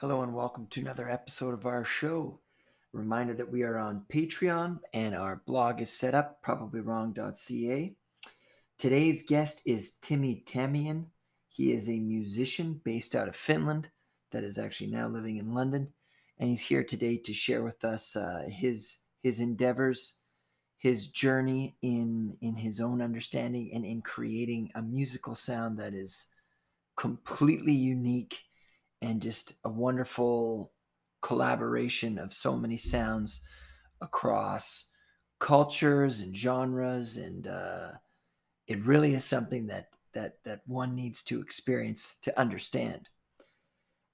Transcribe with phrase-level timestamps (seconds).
[0.00, 2.38] Hello and welcome to another episode of our show.
[2.92, 7.96] Reminder that we are on Patreon and our blog is set up probablywrong.ca.
[8.78, 11.06] Today's guest is Timmy Tamian.
[11.48, 13.88] He is a musician based out of Finland
[14.30, 15.88] that is actually now living in London,
[16.38, 20.18] and he's here today to share with us uh, his his endeavors,
[20.76, 26.26] his journey in in his own understanding and in creating a musical sound that is
[26.94, 28.44] completely unique
[29.02, 30.72] and just a wonderful
[31.22, 33.40] collaboration of so many sounds
[34.00, 34.88] across
[35.40, 37.90] cultures and genres and uh,
[38.66, 43.08] it really is something that that that one needs to experience to understand.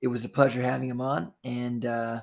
[0.03, 2.21] It was a pleasure having him on and uh,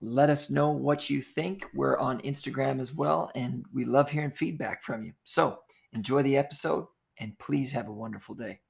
[0.00, 1.66] let us know what you think.
[1.74, 5.12] We're on instagram as well and we love hearing feedback from you.
[5.24, 5.58] So
[5.92, 6.86] enjoy the episode
[7.18, 8.60] and please have a wonderful day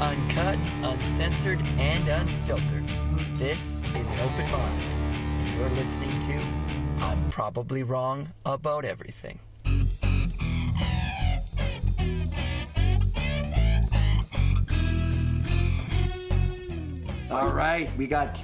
[0.00, 2.86] Uncut, uncensored, and unfiltered.
[3.38, 6.38] This is an open mind, and you're listening to
[7.02, 9.38] I'm Probably Wrong About Everything.
[17.30, 18.42] all right we got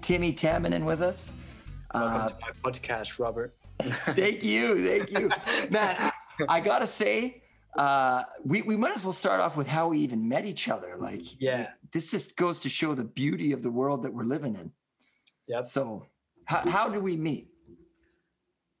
[0.00, 1.32] timmy taminen with us
[1.92, 3.54] Welcome uh, to my podcast, Robert.
[4.16, 5.30] thank you thank you
[5.70, 6.10] man
[6.48, 7.41] i gotta say
[7.78, 10.96] uh, we, we might as well start off with how we even met each other
[10.98, 11.68] like Yeah.
[11.92, 14.70] this just goes to show the beauty of the world that we're living in
[15.48, 15.64] Yep.
[15.64, 16.06] so
[16.44, 17.48] how, how do we meet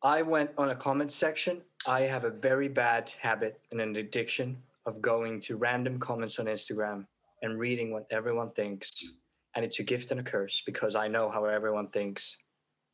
[0.02, 1.62] I went on a comment section.
[1.86, 6.46] I have a very bad habit and an addiction of going to random comments on
[6.46, 7.06] Instagram
[7.42, 8.90] and reading what everyone thinks.
[9.54, 12.36] And it's a gift and a curse because I know how everyone thinks.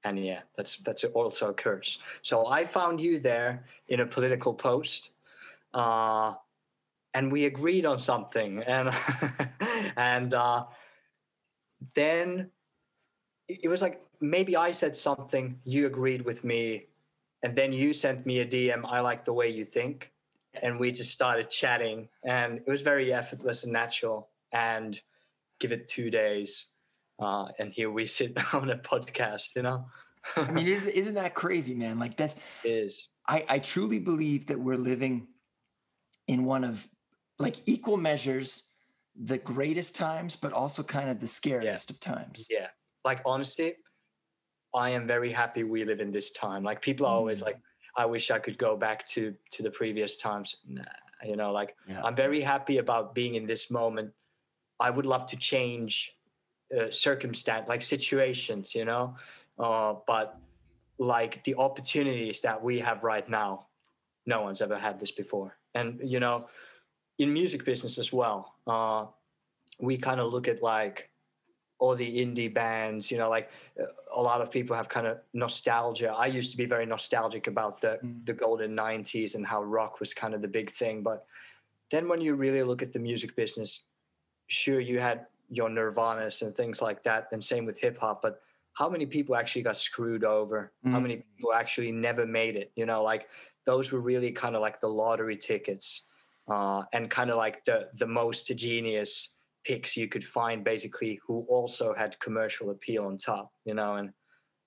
[0.04, 1.98] And yeah, that's that's also a curse.
[2.22, 5.10] So I found you there in a political post.
[5.74, 6.34] Uh,
[7.14, 8.62] and we agreed on something.
[8.62, 8.94] And
[9.96, 10.64] and uh,
[11.94, 12.50] then
[13.48, 16.86] it was like maybe I said something, you agreed with me,
[17.42, 18.82] and then you sent me a DM.
[18.84, 20.12] I like the way you think,
[20.62, 24.28] and we just started chatting, and it was very effortless and natural.
[24.52, 24.98] And
[25.60, 26.68] give it two days,
[27.20, 29.56] uh, and here we sit on a podcast.
[29.56, 29.86] You know,
[30.36, 34.46] i mean isn't, isn't that crazy man like that's it is I, I truly believe
[34.46, 35.28] that we're living
[36.28, 36.88] in one of
[37.38, 38.68] like equal measures
[39.16, 42.68] the greatest times but also kind of the scariest of times yeah.
[43.04, 43.76] Like honestly,
[44.74, 46.62] I am very happy we live in this time.
[46.62, 47.46] Like people are always Mm.
[47.46, 47.58] like,
[47.96, 50.56] I wish I could go back to to the previous times.
[50.66, 50.82] Nah,
[51.24, 52.02] you know, like Yeah.
[52.04, 54.12] I'm very happy about being in this moment.
[54.78, 55.92] I would love to change
[56.76, 59.16] uh, circumstance, like situations, you know,
[59.58, 60.36] uh, but
[60.98, 63.68] like the opportunities that we have right now,
[64.26, 65.57] no one's ever had this before.
[65.78, 66.36] And you know,
[67.18, 69.06] in music business as well, uh,
[69.78, 71.10] we kind of look at like
[71.80, 73.50] all the indie bands, you know, like
[74.20, 76.10] a lot of people have kind of nostalgia.
[76.10, 78.24] I used to be very nostalgic about the Mm.
[78.26, 81.18] the golden 90s and how rock was kind of the big thing, but
[81.90, 83.70] then when you really look at the music business,
[84.48, 85.26] sure you had
[85.58, 88.34] your Nirvanas and things like that, and same with hip hop, but
[88.74, 90.58] how many people actually got screwed over?
[90.92, 91.02] How Mm.
[91.06, 92.68] many people actually never made it?
[92.80, 93.28] You know, like
[93.68, 96.06] those were really kind of like the lottery tickets,
[96.50, 99.36] uh, and kind of like the the most genius
[99.68, 103.52] picks you could find, basically, who also had commercial appeal on top.
[103.66, 104.08] You know, and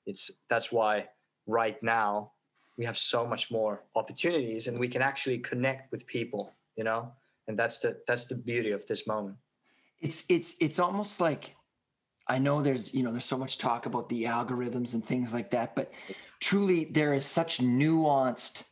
[0.05, 1.07] it's that's why
[1.47, 2.31] right now
[2.77, 6.53] we have so much more opportunities, and we can actually connect with people.
[6.77, 7.11] You know,
[7.47, 9.35] and that's the that's the beauty of this moment.
[9.99, 11.55] it's it's it's almost like
[12.27, 15.49] i know there's you know there's so much talk about the algorithms and things like
[15.51, 15.87] that but
[16.39, 18.63] truly there is such nuanced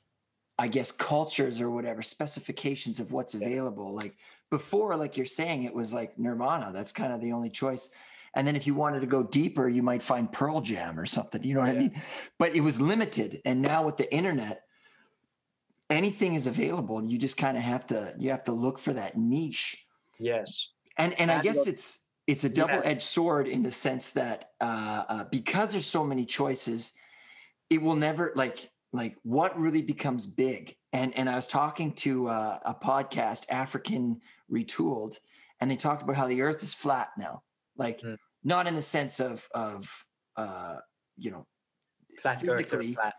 [0.59, 4.15] i guess cultures or whatever specifications of what's available like
[4.51, 7.89] before like you're saying it was like nirvana that's kind of the only choice.
[8.35, 11.43] And then if you wanted to go deeper you might find pearl jam or something
[11.43, 11.99] you know what i mean?
[12.37, 14.61] But it was limited and now with the internet
[15.89, 18.93] anything is available and you just kind of have to you have to look for
[18.93, 19.85] that niche.
[20.19, 20.69] Yes.
[20.97, 25.03] and and I guess it's it's a double edged sword in the sense that uh,
[25.09, 26.93] uh, because there's so many choices,
[27.71, 30.75] it will never like like what really becomes big.
[30.93, 34.21] And and I was talking to uh, a podcast, African
[34.51, 35.17] Retooled,
[35.59, 37.43] and they talked about how the Earth is flat now.
[37.77, 38.17] Like Mm.
[38.43, 40.05] not in the sense of of
[40.35, 40.79] uh,
[41.17, 41.45] you know
[42.21, 43.13] Flat Physically, flat.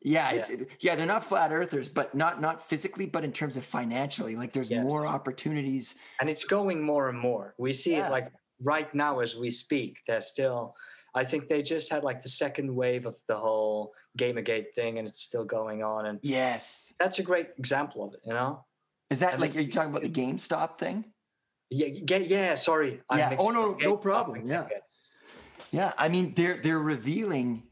[0.00, 0.50] yeah, it's
[0.80, 4.52] yeah, they're not flat earthers, but not not physically, but in terms of financially, like
[4.52, 4.82] there's Yes.
[4.84, 5.96] more opportunities.
[6.20, 7.54] and it's going more and more.
[7.58, 8.06] We see Yeah.
[8.06, 8.28] it like
[8.62, 9.98] right now as we speak.
[10.06, 10.74] They're still.
[11.16, 15.08] I think they just had like the second wave of the whole Gamergate thing, and
[15.08, 16.06] it's still going on.
[16.06, 16.92] And Yes.
[17.00, 18.20] that's a great example of it.
[18.24, 18.64] You know?
[19.10, 21.04] Is that And like are you talking about the GameStop thing?
[21.70, 21.86] Yeah.
[21.86, 22.18] Yeah.
[22.18, 23.00] yeah sorry.
[23.12, 23.36] Yeah.
[23.38, 24.46] Oh, no, no problem.
[24.46, 24.68] Yeah.
[25.72, 27.64] Yeah, I mean they're they're revealing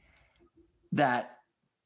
[0.93, 1.38] that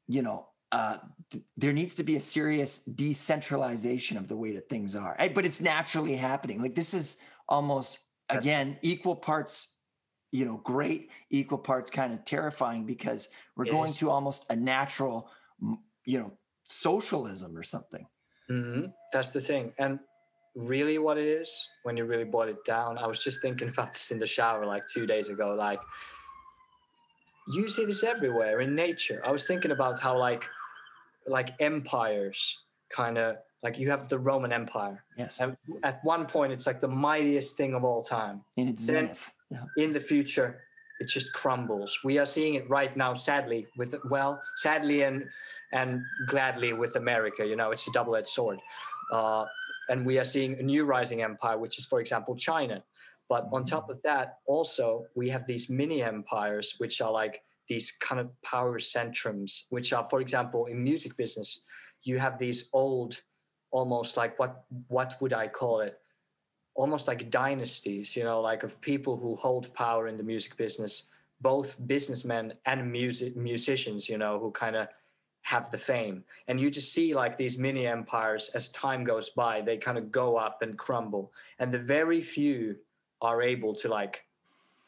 [0.07, 0.97] you know uh,
[1.31, 5.45] th- there needs to be a serious decentralization of the way that things are, but
[5.45, 6.61] it's naturally happening.
[6.61, 7.17] Like this is
[7.47, 9.75] almost again equal parts,
[10.31, 13.97] you know, great, equal parts kind of terrifying because we're It going is.
[13.97, 15.29] to almost a natural,
[16.05, 18.07] you know, socialism or something.
[18.47, 19.73] hmm That's the thing.
[19.79, 19.99] And
[20.55, 21.49] really, what it is,
[21.83, 24.65] when you really boil it down, I was just thinking about this in the shower
[24.65, 25.55] like two days ago.
[25.55, 25.79] Like,
[27.47, 29.21] you see this everywhere in nature.
[29.25, 30.45] I was thinking about how, like,
[31.27, 32.57] like empires
[32.89, 35.03] kind of like you have the Roman Empire.
[35.17, 38.43] Yes, And at one point, it's like the mightiest thing of all time.
[38.55, 39.31] in its zenith.
[39.51, 39.63] Yeah.
[39.77, 40.61] in the future
[40.99, 41.97] it just crumbles.
[42.03, 45.25] We are seeing it right now sadly with well sadly and
[45.71, 48.59] and gladly with america you know it's a double-edged sword.
[49.11, 49.45] Uh,
[49.89, 52.83] and we are seeing a new rising empire which is for example china.
[53.27, 57.91] But on top of that also we have these mini empires which are like these
[57.99, 61.63] kind of power centrums which are for example in music business
[62.03, 63.21] you have these old
[63.71, 65.99] almost like what what would i call it
[66.75, 71.03] almost like dynasties, you know, like of people who hold power in the music business,
[71.41, 74.87] both businessmen and music musicians, you know, who kind of
[75.41, 76.23] have the fame.
[76.47, 80.11] And you just see like these mini empires as time goes by, they kind of
[80.11, 81.31] go up and crumble.
[81.59, 82.75] And the very few
[83.21, 84.23] are able to like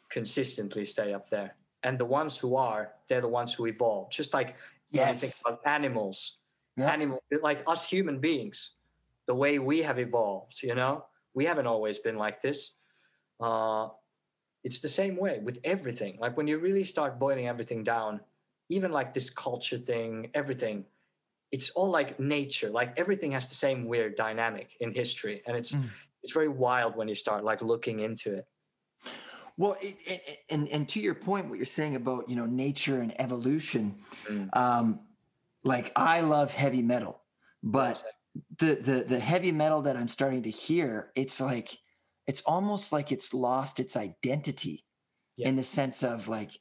[0.09, 1.55] consistently stay up there.
[1.83, 4.11] And the ones who are, they're the ones who evolve.
[4.11, 4.55] Just like
[4.91, 5.41] you think Yes.
[5.45, 6.37] about animals,
[6.77, 6.91] Yeah.
[6.91, 8.75] animal like us human beings,
[9.25, 12.75] the way we have evolved, you know, we haven't always been like this.
[13.39, 13.89] Uh,
[14.63, 16.17] it's the same way with everything.
[16.19, 18.19] Like when you really start boiling everything down,
[18.69, 20.85] even like this culture thing, everything,
[21.51, 22.69] it's all like nature.
[22.69, 25.89] Like everything has the same weird dynamic in history, and it's Mm.
[26.23, 28.45] it's very wild when you start like looking into it.
[29.57, 33.01] Well, it, it, and and to your point, what you're saying about you know nature
[33.01, 33.95] and evolution,
[34.29, 34.49] Mm.
[34.53, 34.99] um,
[35.63, 37.21] like I love heavy metal,
[37.63, 38.03] but
[38.59, 41.77] the the the heavy metal that I'm starting to hear, it's like
[42.27, 44.85] it's almost like it's lost its identity
[45.35, 45.49] Yeah.
[45.49, 46.51] in the sense of like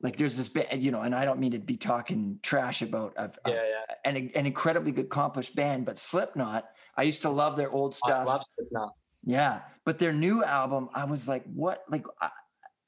[0.00, 3.12] like there's this band, you know, and I don't mean to be talking trash about
[3.16, 3.94] a, a- yeah, yeah.
[4.04, 6.64] an an incredibly accomplished band, but Slipknot,
[6.96, 8.44] I used to love their old stuff.
[9.24, 11.84] Yeah, but their new album, I was like, what?
[11.88, 12.30] Like, I,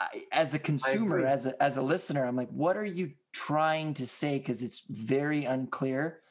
[0.00, 3.94] I, as a consumer, as a as a listener, I'm like, what are you trying
[3.94, 4.38] to say?
[4.38, 6.22] Because it's very unclear,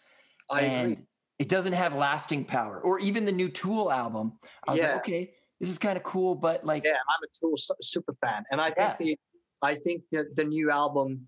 [0.49, 1.05] I and agree.
[1.39, 2.79] It doesn't have lasting power.
[2.79, 4.93] Or even the new Tool album, I was Yeah.
[4.93, 8.43] like, okay, this is kind of cool, but like, Yeah, I'm a Tool super fan,
[8.51, 8.93] and I Yeah.
[8.95, 9.19] think the
[9.61, 11.25] I think that the new album,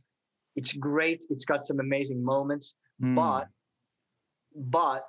[0.58, 1.26] it's great.
[1.30, 3.48] It's got some amazing moments, hmm, but
[4.54, 5.08] but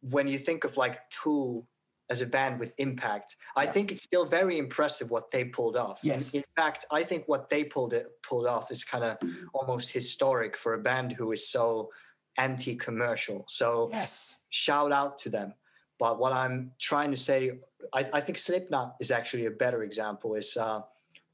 [0.00, 1.66] when you think of like Tool
[2.08, 3.72] as a band with impact, I Yeah.
[3.72, 6.02] think it's still very impressive what they pulled off.
[6.02, 6.34] In- Yes.
[6.34, 9.18] In, fact, I think what they pulled it pulled off is kind of
[9.54, 11.92] almost historic for a band who is so
[12.38, 13.44] anti-commercial.
[13.48, 15.54] So yes, shout out to them.
[15.98, 17.60] But what I'm trying to say,
[17.92, 20.34] I, I think Slipknot is actually a better example.
[20.34, 20.80] Is uh,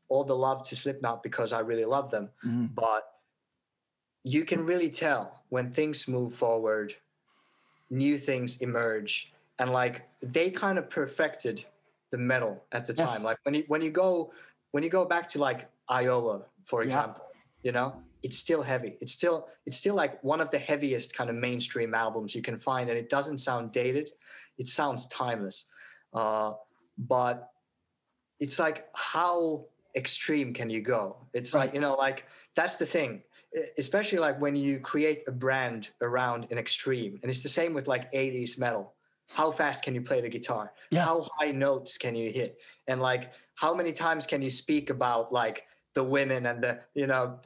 [0.08, 2.30] all the love to Slipknot because I really love them.
[2.44, 2.74] Mhm.
[2.74, 3.04] But
[4.24, 6.94] you can really tell when things move forward,
[7.90, 11.64] new things emerge, and like they kind of perfected
[12.10, 13.12] the metal at the Yes.
[13.14, 13.22] time.
[13.22, 14.32] Like when you when you go
[14.72, 16.88] when you go back to like Iowa, for Yeah.
[16.88, 17.24] example,
[17.62, 18.98] you know, it's still heavy.
[19.00, 22.58] It's still it's still like one of the heaviest kind of mainstream albums you can
[22.58, 24.10] find, and it doesn't sound dated.
[24.58, 25.66] It sounds timeless.
[26.12, 26.54] Uh,
[26.98, 27.50] but
[28.40, 31.18] it's like how extreme can you go?
[31.34, 32.24] It's like you know, like
[32.56, 33.22] that's the thing.
[33.78, 37.86] Especially like when you create a brand around an extreme, and it's the same with
[37.86, 38.92] like 80s metal.
[39.28, 40.72] How fast can you play the guitar?
[40.90, 41.04] Yeah.
[41.04, 42.58] How high notes can you hit?
[42.88, 45.62] And like how many times can you speak about like
[45.96, 47.38] the women and the you know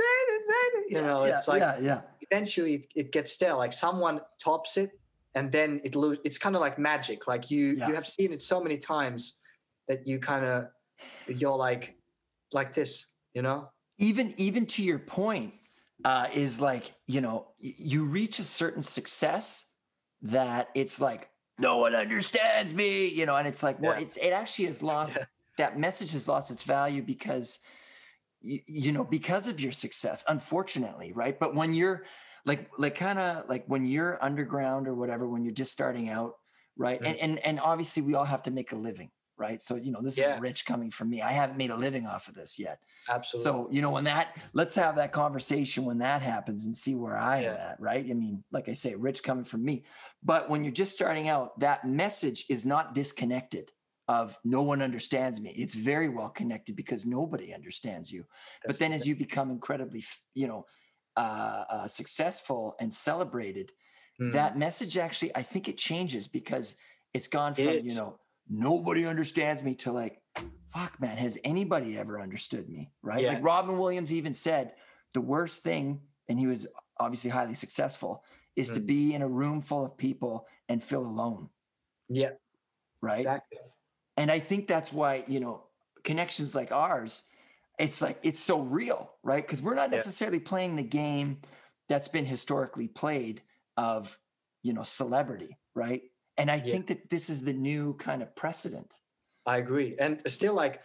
[0.90, 2.00] you know yeah, it's like yeah, yeah.
[2.22, 4.90] eventually it, it gets stale like someone tops it
[5.34, 8.42] and then it lose it's kind of like magic like you you have seen it
[8.42, 9.36] so many times
[9.88, 10.66] that you kind of
[11.26, 11.96] you're like
[12.52, 13.68] like this you know?
[13.98, 15.54] Even even to your point
[16.04, 19.70] uh is like you know you reach a certain success
[20.22, 21.28] that it's like
[21.58, 25.18] no one understands me you know and it's like well it's it actually has lost
[25.58, 27.58] that message has lost its value because
[28.40, 32.04] you, you know because of your success unfortunately right but when you're
[32.44, 36.34] like like kind of like when you're underground or whatever when you're just starting out
[36.76, 37.06] right Mhm.
[37.06, 40.00] and, and and obviously we all have to make a living right so you know
[40.02, 40.34] this Yeah.
[40.34, 43.62] is rich coming from me i haven't made a living off of this yet absolutely
[43.62, 47.16] so, you know, when that, let's have that conversation when that happens and see where
[47.16, 48.04] I am at, right?
[48.04, 49.84] I mean, like I say, rich coming from me.
[50.22, 53.70] But when you're just starting out, that message is not disconnected
[54.10, 55.50] of no one understands me.
[55.50, 58.24] It's very well connected because nobody understands you.
[58.66, 60.02] but then as you become incredibly,
[60.34, 60.66] you know,
[61.16, 63.70] uh, uh, successful and celebrated,
[64.20, 64.32] mm.
[64.32, 66.74] that message actually, I think it changes because
[67.14, 70.20] it's gone from, it you know, nobody understands me to like,
[70.74, 72.90] fuck, man, has anybody ever understood me?
[73.02, 73.22] Right.
[73.22, 73.34] Yeah.
[73.34, 74.72] Like Robin Williams even said,
[75.14, 76.66] the worst thing, and he was
[76.98, 78.24] obviously highly successful,
[78.56, 78.74] is mm.
[78.74, 81.48] to be in a room full of people and feel alone.
[82.08, 82.30] Yeah.
[83.00, 83.20] Right.
[83.20, 83.58] Exactly.
[84.20, 85.62] And I think that's why, you know,
[86.04, 87.22] connections like ours,
[87.78, 89.42] it's like it's so real, right?
[89.42, 90.48] Because we're not necessarily yeah.
[90.48, 91.38] playing the game
[91.88, 93.40] that's been historically played
[93.78, 94.18] of,
[94.62, 96.02] you know, celebrity, right?
[96.36, 96.70] And I yeah.
[96.70, 98.94] think that this is the new kind of precedent.
[99.46, 99.96] I agree.
[99.98, 100.82] And still like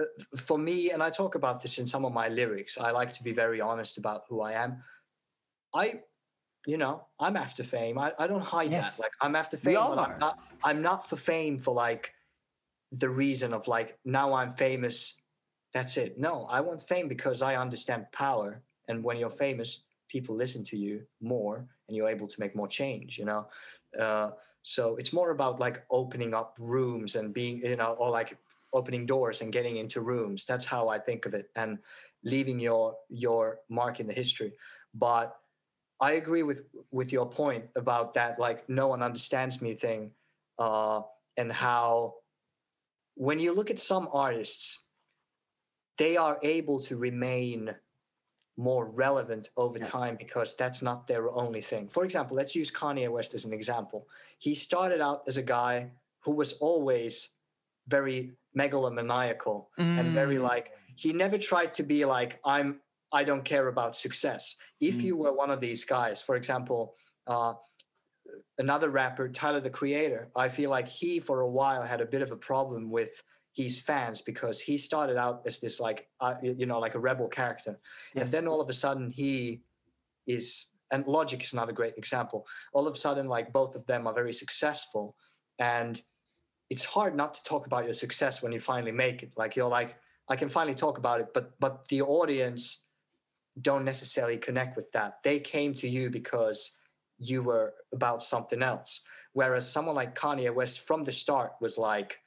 [0.00, 3.12] uh, for me, and I talk about this in some of my lyrics, I like
[3.14, 4.84] to be very honest about who I am.
[5.74, 5.98] I
[6.64, 7.98] you know, I'm after fame.
[7.98, 8.98] I, I don't hide yes.
[8.98, 9.02] that.
[9.02, 9.72] Like I'm after fame.
[9.72, 10.12] We all are.
[10.12, 12.12] I'm not I'm not for fame for like
[12.92, 15.14] the reason of like now I'm famous.
[15.74, 16.18] That's it.
[16.18, 18.62] No, I want fame because I understand power.
[18.88, 22.68] And when you're famous, people listen to you more and you're able to make more
[22.68, 23.46] change, you know?
[23.98, 24.30] Uh,
[24.62, 28.38] so it's more about like opening up rooms and being, you know, or like
[28.72, 30.44] opening doors and getting into rooms.
[30.46, 31.50] That's how I think of it.
[31.54, 31.78] And
[32.24, 34.52] leaving your your mark in the history.
[34.94, 35.36] But
[36.00, 40.10] I agree with with your point about that, like no one understands me thing,
[40.58, 41.02] uh,
[41.36, 42.14] and how
[43.18, 44.78] when you look at some artists,
[45.98, 47.74] they are able to remain
[48.56, 49.88] more relevant over yes.
[49.88, 51.88] time because that's not their only thing.
[51.88, 54.06] For example, let's use Kanye West as an example.
[54.38, 57.30] He started out as a guy who was always
[57.88, 59.98] very megalomaniacal mm.
[59.98, 60.42] and very mm.
[60.42, 64.54] like he never tried to be like I'm I don't care about success.
[64.80, 65.02] If mm.
[65.02, 66.94] you were one of these guys, for example,
[67.26, 67.54] uh,
[68.58, 72.22] another rapper, Tyler the Creator, I feel like he for a while had a bit
[72.22, 73.22] of a problem with
[73.54, 77.28] his fans because he started out as this like uh, you know like a rebel
[77.28, 77.78] character,
[78.14, 78.22] yes.
[78.22, 79.62] and then all of a sudden he
[80.26, 82.46] is and Logic is another great example.
[82.72, 85.16] All of a sudden, like both of them are very successful,
[85.58, 86.00] and
[86.70, 89.32] it's hard not to talk about your success when you finally make it.
[89.36, 89.96] Like you're like,
[90.28, 92.84] I can finally talk about it, but but the audience
[93.60, 95.18] don't necessarily connect with that.
[95.24, 96.76] They came to you because
[97.18, 99.00] you were about something else.
[99.32, 102.18] Whereas someone like Kanye West from the start was like,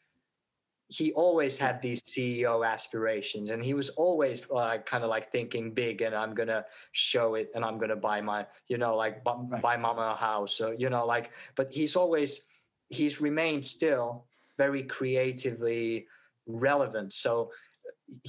[0.88, 5.74] he always had these CEO aspirations and he was always uh, kind of like thinking
[5.74, 8.98] big and I'm going to show it and I'm going to buy my, you know,
[8.98, 9.62] like bu- right.
[9.62, 10.54] buy mama a house.
[10.54, 12.46] So, you know, like, but he's always,
[12.90, 14.26] he's remained still
[14.58, 16.08] very creatively
[16.46, 17.14] relevant.
[17.14, 17.52] So,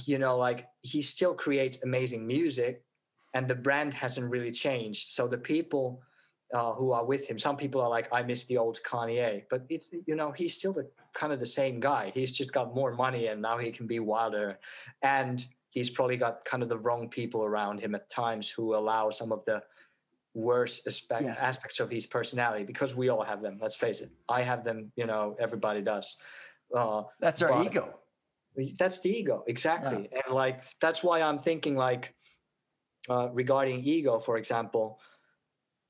[0.05, 2.81] you know, like he still creates amazing music
[3.33, 5.09] and the brand hasn't really changed.
[5.09, 6.01] So the people
[6.53, 9.65] uh, who are with him, some people are like, I miss the old Kanye, but
[9.69, 12.11] it's you know he's still the kind of the same guy.
[12.13, 14.59] He's just got more money and now he can be wilder,
[15.01, 19.09] and he's probably got kind of the wrong people around him at times who allow
[19.09, 19.61] some of the
[20.35, 21.39] worst aspect, yes.
[21.39, 23.57] aspects of his personality because we all have them.
[23.59, 24.91] Let's face it, I have them.
[24.95, 26.17] You know, everybody does.
[26.73, 27.99] Uh, that's our ego.
[28.77, 30.21] That's the ego, exactly, yeah.
[30.25, 32.13] and like that's why I'm thinking like
[33.09, 34.99] uh, regarding ego, for example,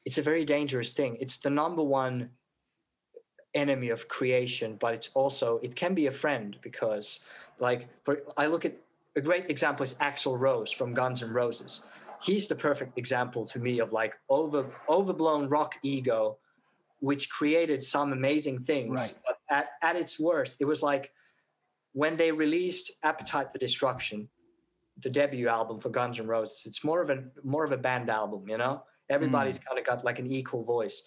[0.06, 1.18] it's a very dangerous thing.
[1.20, 2.30] It's the number one
[3.54, 7.24] enemy of creation, but it's also it can be a friend because,
[7.60, 8.76] like, for I look at
[9.16, 11.84] a great example is Axl Rose from Guns N' Roses.
[12.22, 16.38] He's the perfect example to me of like over overblown rock ego,
[17.00, 19.00] which created some amazing things.
[19.00, 19.20] Right.
[19.26, 21.12] But at, at its worst, it was like
[21.94, 24.30] when they released Appetite for Destruction,
[25.02, 26.64] the debut album for Guns N' Roses.
[26.66, 28.84] It's more of a more of a band album, you know.
[29.14, 29.66] Everybody's mm.
[29.66, 31.04] kind of got like an equal voice.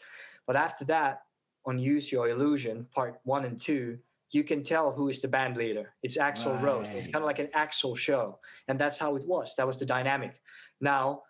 [0.47, 1.23] But after that,
[1.67, 3.99] on Use Your Illusion, part one and two,
[4.31, 5.93] you can tell who is the band leader.
[6.03, 6.63] It's Axl right.
[6.63, 6.87] Rose.
[6.95, 9.55] It's kind of like an Axl show, and that's how it was.
[9.57, 10.41] That was the dynamic.
[10.81, 11.23] Now,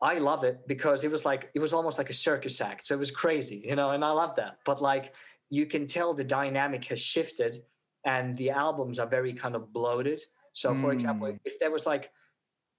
[0.00, 2.86] I love it because it was like it was almost like a circus act.
[2.86, 4.58] So it was crazy, you know, and I love that.
[4.64, 5.12] But like
[5.50, 7.62] you can tell the dynamic has shifted,
[8.04, 10.20] and the albums are very kind of bloated
[10.54, 10.92] so, for mm.
[10.92, 11.36] example, hmm.
[11.44, 12.10] if there was like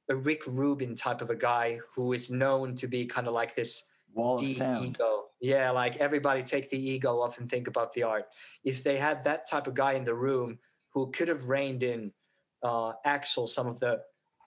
[0.10, 3.56] a Rick Rubin type of a guy who is known to be kind of like
[3.56, 4.86] this wall of sound.
[4.86, 5.26] Ego.
[5.42, 8.26] Yeah, like everybody take the ego off and think about the art.
[8.64, 10.60] If they had that type of guy in the room
[10.94, 12.12] who could have reined in
[12.64, 14.02] uh, Axl some of the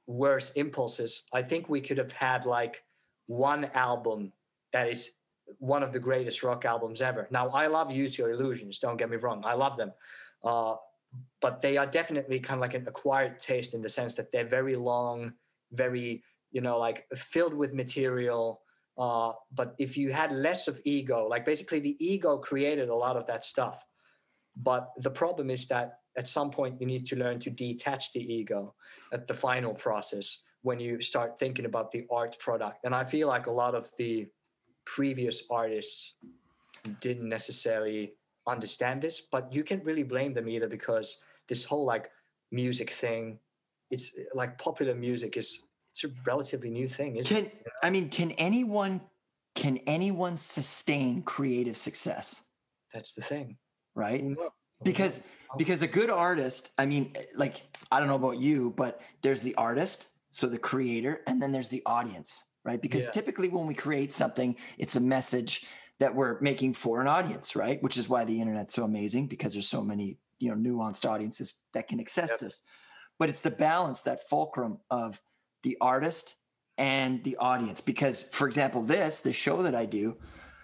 [0.06, 2.82] worst impulses, I think we could have had like
[3.26, 4.32] one album
[4.72, 5.12] that is
[5.58, 7.26] one of the greatest rock albums ever.
[7.30, 8.78] Now, I love Use Your Illusions.
[8.78, 9.42] Don't get me wrong.
[9.44, 9.92] I love them.
[10.44, 10.76] Uh,
[11.40, 14.46] but they are definitely kind of like an acquired taste in the sense that they're
[14.46, 15.32] very long,
[15.72, 18.60] very you know like filled with material.
[18.96, 23.16] Uh, but if you had less of ego, like basically the ego created a lot
[23.16, 23.84] of that stuff.
[24.56, 28.20] But the problem is that at some point you need to learn to detach the
[28.20, 28.74] ego
[29.12, 32.80] at the final process when you start thinking about the art product.
[32.84, 34.26] And I feel like a lot of the
[34.84, 36.14] previous artists
[37.00, 38.14] didn't necessarily
[38.48, 42.10] understand this, but you can't really blame them either because this whole like
[42.50, 43.38] music thing,
[43.90, 47.66] it's like popular music is it's a relatively new thing, isn't Can it?
[47.82, 49.00] I mean can anyone
[49.54, 52.42] can anyone sustain creative success?
[52.94, 53.56] That's the thing.
[53.94, 54.22] Right?
[54.22, 54.50] Knows?
[54.84, 55.26] Because
[55.56, 59.54] because a good artist, I mean, like I don't know about you, but there's the
[59.56, 62.80] artist, so the creator, and then there's the audience, right?
[62.80, 63.10] Because Yeah.
[63.10, 65.66] typically when we create something, it's a message
[65.98, 67.82] that we're making for an audience, right?
[67.82, 71.62] Which is why the internet's so amazing because there's so many, you know, nuanced audiences
[71.72, 72.40] that can access Yep.
[72.40, 72.62] this.
[73.18, 75.20] But it's the balance, that fulcrum of
[75.62, 76.36] the artist
[76.76, 77.80] and the audience.
[77.80, 80.16] Because, for example, this, the show that I do,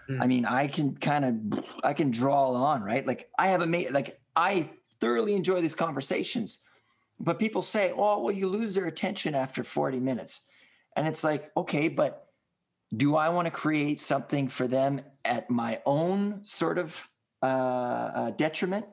[0.09, 0.21] Mm.
[0.21, 3.05] I mean, I can kind of, I can draw on, right?
[3.05, 4.69] Like I have a mate, like I
[4.99, 6.63] thoroughly enjoy these conversations,
[7.19, 10.47] but people say, oh, well, you lose their attention after 40 minutes.
[10.95, 12.27] And it's like, okay, but
[12.95, 17.09] do I want to create something for them at my own sort of
[17.41, 18.85] uh, uh, detriment?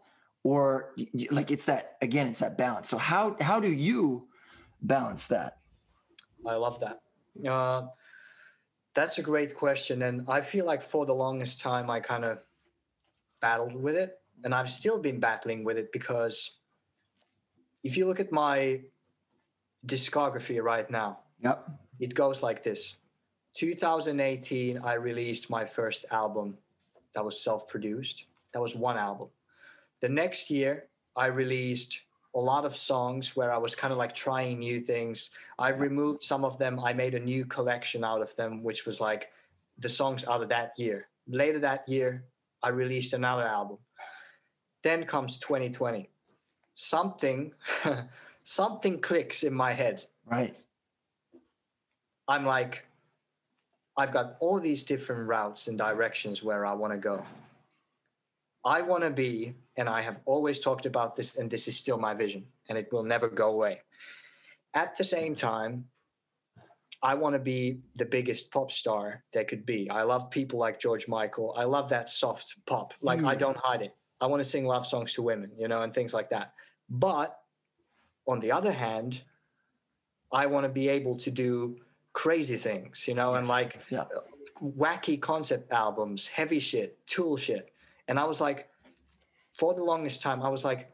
[0.45, 0.95] Or
[1.31, 2.89] like it's that again, it's that balance.
[2.89, 4.27] So how how do you
[4.81, 5.59] balance that?
[6.47, 7.03] I love that.
[7.49, 7.87] Uh,
[8.95, 10.03] that's a great question.
[10.03, 12.39] And I feel like for the longest time, I kind of
[13.41, 14.19] battled with it.
[14.45, 16.59] And I've still been battling with it because
[17.85, 18.81] if you look at my
[19.87, 21.71] discography right now, Yep.
[22.01, 22.97] it goes like this
[23.55, 26.57] 2018, I released my first album
[27.15, 28.27] that was self produced.
[28.53, 29.29] That was one album.
[30.03, 32.03] The next year, I released
[32.35, 35.31] a lot of songs where I was kind of like trying new things.
[35.59, 36.81] I removed some of them.
[36.81, 39.31] I made a new collection out of them, which was like
[39.79, 41.09] the songs out of that year.
[41.29, 42.25] Later that year,
[42.63, 43.79] I released another album.
[44.83, 46.11] Then comes 2020.
[46.75, 47.53] Something,
[48.45, 50.05] something clicks in my head.
[50.27, 50.57] Right.
[52.27, 52.85] I'm like,
[53.97, 57.23] I've got all these different routes and directions where I want to go.
[58.65, 61.99] I want to be, and I have always talked about this, and this is still
[61.99, 63.81] my vision, and it will never go away.
[64.75, 65.87] At the same time,
[67.03, 69.91] I want to be the biggest pop star there could be.
[69.91, 71.53] I love people like George Michael.
[71.57, 72.95] I love that soft pop.
[73.01, 73.39] Like, I Mm.
[73.41, 73.97] don't hide it.
[74.21, 76.55] I want to sing love songs to women, you know, and things like that.
[76.89, 77.37] But
[78.29, 79.23] on the other hand,
[80.31, 81.81] I want to be able to do
[82.13, 84.05] crazy things, you know, and like Yeah.
[84.63, 87.73] wacky concept albums, heavy shit, tool shit.
[88.07, 88.71] And I was like,
[89.53, 90.91] for the longest time, I was like,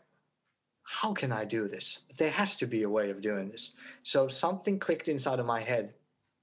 [0.82, 2.00] how can I do this?
[2.18, 3.72] There has to be a way of doing this.
[4.02, 5.92] So something clicked inside of my head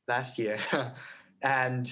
[0.08, 0.60] last year.
[1.42, 1.92] and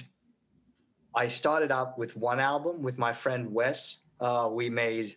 [1.14, 4.00] I started out with one album with my friend Wes.
[4.20, 5.16] Uh, we made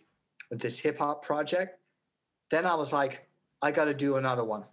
[0.50, 1.78] this hip hop project.
[2.50, 3.28] Then I was like,
[3.62, 4.64] I got to do another one.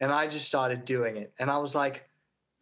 [0.00, 1.32] And I just started doing it.
[1.38, 2.08] And I was like,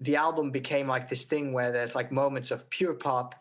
[0.00, 3.34] the album became like this thing where there's like moments of pure pop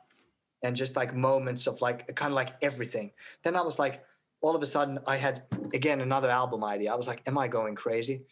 [0.63, 3.12] and just like moments of like kind of like everything.
[3.43, 4.04] Then I was like,
[4.41, 5.43] all of a sudden, I had
[5.74, 6.91] again another album idea.
[6.91, 8.24] I was like, am I going crazy?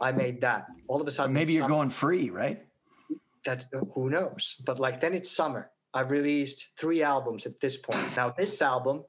[0.00, 0.66] I made that.
[0.86, 2.64] All of a sudden, Maybe you're some- going free, right?
[3.44, 8.04] that who knows but like then it's summer i've released three albums at this point
[8.16, 9.04] now this album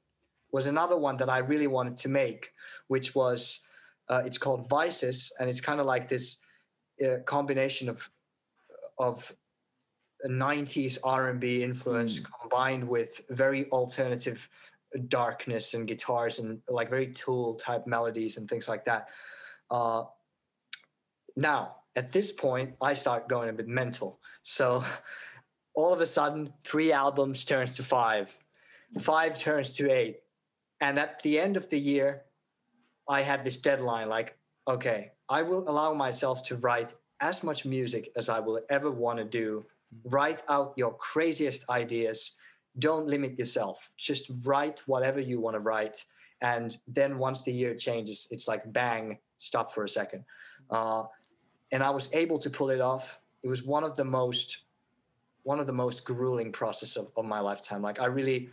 [0.51, 2.53] was another one that i really wanted to make
[2.87, 3.65] which was
[4.07, 6.41] uh, it's called vices and it's kind of like this
[7.03, 8.07] uh, combination of
[8.99, 9.35] of
[10.27, 14.49] 90s r&b influence combined with very alternative
[15.07, 19.09] darkness and guitars and like very tool type melodies and things like that.
[19.69, 20.03] Uh,
[21.35, 24.19] now at this point i start going a bit mental.
[24.43, 24.83] So
[25.73, 28.35] all of a sudden three albums turns to five.
[28.99, 30.21] Five turns to eight.
[30.81, 32.23] And at the end of the year
[33.09, 38.11] i had this deadline like okay i will allow myself to write as much music
[38.15, 39.65] as i will ever want to do
[40.05, 42.35] write out your craziest ideas
[42.77, 46.05] don't limit yourself just write whatever you want to write
[46.41, 50.23] and then once the year changes it's like bang stop for a second
[50.69, 51.03] uh,
[51.71, 53.19] and I was able to pull it off.
[53.43, 54.63] It was one of the most
[55.43, 57.81] one of the most grueling process of, of my lifetime.
[57.81, 58.49] Like I really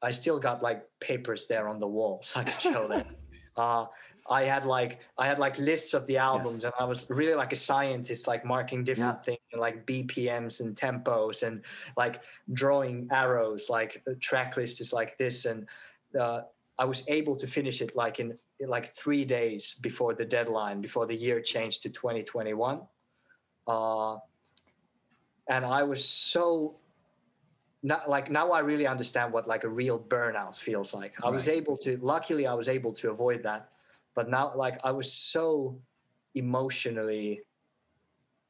[0.00, 3.06] I still got like papers there on the wall so I can show that.
[3.56, 3.86] Uh,
[4.30, 7.52] I had like I had like lists of the albums and I was really like
[7.52, 9.24] a scientist, like marking different Yeah.
[9.24, 11.62] things and like BPMs and tempos and
[11.96, 15.44] like drawing arrows, like the track list is like this.
[15.44, 15.66] And
[16.18, 16.42] uh,
[16.78, 20.80] I was able to finish it like in, in like three days before the deadline,
[20.80, 22.80] before the year changed to 2021.
[23.66, 24.16] Uh,
[25.48, 26.76] and I was so
[27.82, 31.14] not like now I really understand what like a real burnout feels like.
[31.22, 33.68] I was able to luckily I was able to avoid that.
[34.14, 35.80] But now like I was so
[36.34, 37.40] emotionally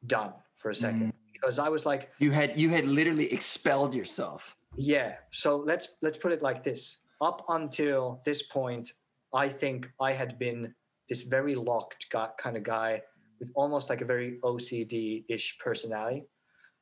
[0.07, 4.57] done for a second because I was like You had you had literally expelled yourself.
[4.77, 5.15] yeah.
[5.31, 6.99] So let's let's put it like this.
[7.21, 8.93] Up until this point,
[9.33, 10.75] I think I had been
[11.09, 13.03] this very locked guy, kind of guy
[13.39, 16.25] with almost like a very OCD-ish personality.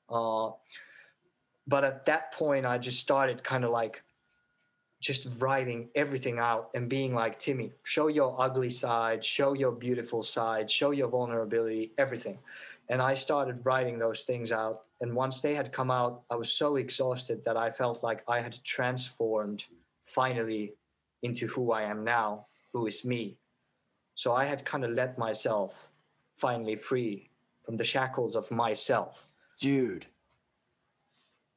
[0.08, 0.50] Uh,
[1.70, 4.02] but at that point, I just started kind of like
[5.00, 10.24] just writing everything out and being like, Timmy, show your ugly side, show your beautiful
[10.24, 12.38] side, show your vulnerability, everything.
[12.88, 14.82] And I started writing those things out.
[15.00, 18.40] And once they had come out, I was so exhausted that I felt like I
[18.40, 19.64] had transformed
[20.06, 20.74] finally
[21.22, 23.38] into who I am now, who is me.
[24.16, 25.88] So I had kind of let myself
[26.36, 27.30] finally free
[27.62, 29.28] from the shackles of myself.
[29.60, 30.06] Dude.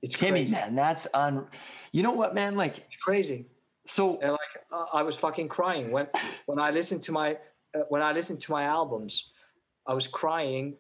[0.04, 0.52] It's Timmy, crazy.
[0.52, 1.48] man, that's un
[1.94, 2.56] you know what, man?
[2.56, 3.48] Like It's crazy.
[3.86, 6.08] so And like uh, I was fucking crying when
[6.46, 7.38] when I listened to my
[7.74, 9.32] uh, when I listened to my albums,
[9.88, 10.76] I was crying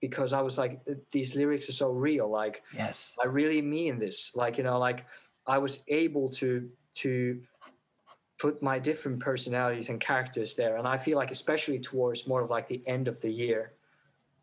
[0.00, 2.28] because I was like these lyrics are so real.
[2.28, 3.16] Like yes.
[3.22, 4.36] I really mean this.
[4.36, 5.06] Like you know, like
[5.46, 7.40] I was able to to
[8.38, 12.50] put my different personalities and characters there, and I feel like especially towards more of
[12.50, 13.72] like the end of the year,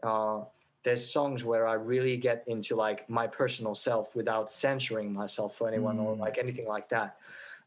[0.03, 0.41] uh,
[0.85, 5.67] there's songs where I really get into like my personal self without censoring myself for
[5.67, 6.19] anyone or Mm.
[6.19, 7.17] like anything like that.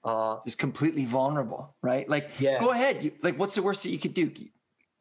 [0.04, 2.08] Uh, Just completely vulnerable, right?
[2.08, 2.60] Like Yeah.
[2.60, 3.02] go ahead.
[3.02, 4.32] You, like what's the worst that you could do?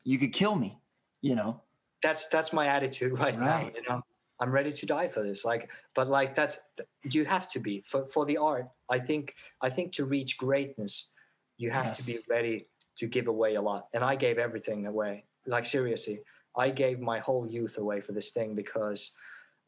[0.04, 0.80] You could kill me,
[1.22, 1.62] you know?
[2.04, 4.00] that's that's my attitude right, now you know
[4.40, 6.60] i'm ready to die for this like but like that's
[7.04, 11.10] you have to be for for the art i think i think to reach greatness
[11.58, 12.68] you have to be ready
[13.00, 16.20] to give away a lot and i gave everything away like seriously
[16.58, 19.12] i gave my whole youth away for this thing because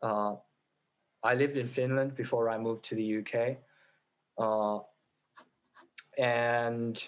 [0.01, 0.33] uh,
[1.23, 3.57] i lived in finland before i moved to the uk
[4.37, 4.79] uh,
[6.17, 7.07] and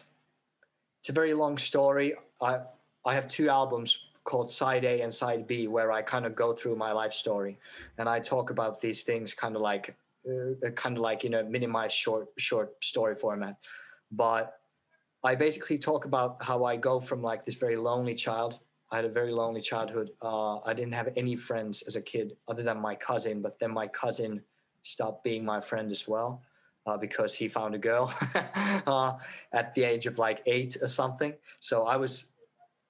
[0.99, 2.59] it's a very long story i
[3.05, 6.53] i have two albums called Side A and Side B, where I kind of go
[6.53, 7.57] through my life story,
[7.97, 9.95] and I talk about these things kind of like,
[10.27, 13.57] uh, kind of like in a minimized short short story format.
[14.11, 14.53] But
[15.23, 18.59] I basically talk about how I go from like this very lonely child.
[18.91, 20.11] I had a very lonely childhood.
[20.21, 23.71] Uh, I didn't have any friends as a kid other than my cousin, but then
[23.71, 24.41] my cousin
[24.81, 26.41] stopped being my friend as well.
[26.87, 28.11] Uh, because he found a girl
[28.87, 29.13] uh,
[29.53, 31.31] at the age of like eight or something.
[31.59, 32.31] So I was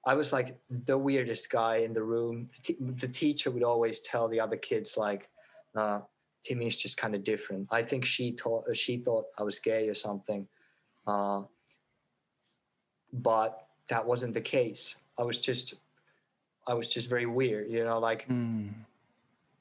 [0.06, 2.48] I was like the weirdest guy in the room.
[2.56, 5.30] The, t- the teacher would always tell the other kids like,
[5.76, 6.00] uh,
[6.42, 9.94] "Timmy's just kind of different." I think she thought she thought I was gay or
[9.94, 10.48] something,
[11.06, 11.42] uh,
[13.12, 14.96] but that wasn't the case.
[15.18, 15.76] I was just,
[16.68, 18.00] I was just very weird, you know.
[18.00, 18.74] Like Mm.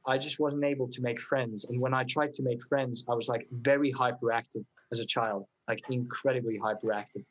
[0.06, 3.14] I just wasn't able to make friends, and when I tried to make friends, I
[3.14, 7.24] was like very hyperactive as a child, like incredibly hyperactive.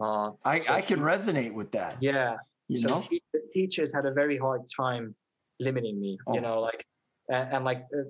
[0.00, 1.96] Uh, I, So- I can resonate with that.
[2.00, 2.36] yeah,
[2.68, 3.00] You so know?
[3.00, 5.14] te- the teachers had a very hard time
[5.60, 6.34] limiting me Oh.
[6.34, 6.86] you know like
[7.28, 8.02] and, and like uh,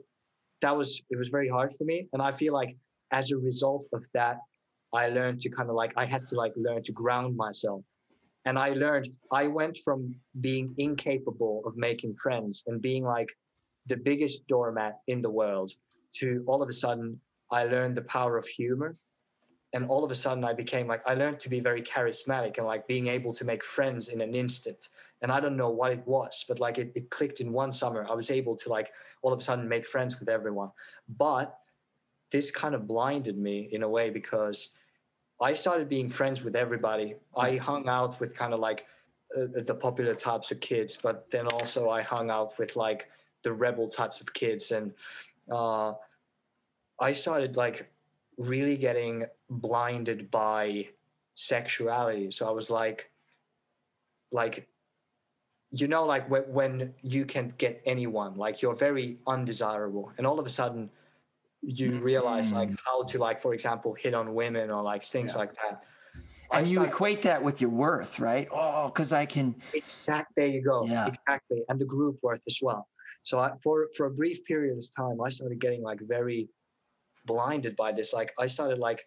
[0.60, 2.76] that was it was very hard for me and i feel like
[3.10, 4.36] as a result of that
[4.92, 7.80] i learned to kind of like i had to like learn to ground myself
[8.48, 10.00] and i learned i went from
[10.40, 13.30] being incapable of making friends and being like
[13.86, 15.70] the biggest doormat in the world
[16.14, 18.96] to all of a sudden i learned the power of humor.
[19.74, 22.66] And all of a sudden i became like i learned to be very charismatic and
[22.66, 24.88] like being able to make friends in an instant.
[25.20, 28.00] And i don't know what it was but like it, it clicked in one summer.
[28.12, 28.88] I was able to like
[29.22, 30.70] all of a sudden make friends with everyone.
[31.26, 31.46] But
[32.32, 34.58] this kind of blinded me in a way because
[35.40, 37.14] i started being friends with everybody.
[37.36, 38.86] I hung out with kind of like
[39.36, 43.08] uh, the popular types of kids but then also i hung out with like
[43.42, 44.72] the rebel types of kids.
[44.72, 44.92] And
[45.50, 45.92] uh,
[46.98, 47.90] i started like
[48.36, 50.88] really getting blinded by
[51.34, 52.30] sexuality.
[52.30, 53.10] So i was like
[54.30, 54.68] like
[55.70, 60.12] you know like when, when you can get anyone like you're very undesirable.
[60.18, 60.90] And all of a sudden
[61.62, 62.78] you realize like Mm.
[62.84, 65.38] how to like for example hit on women or like things Yeah.
[65.38, 65.84] like that
[66.50, 68.48] I And you started- equate that with your worth, right?
[68.50, 69.54] Oh, because I can.
[69.74, 71.06] exact there you go Yeah.
[71.08, 72.88] exactly and the group worth as well
[73.22, 76.48] so I, for for a brief period of time i started getting like very
[77.26, 79.06] blinded by this like i started like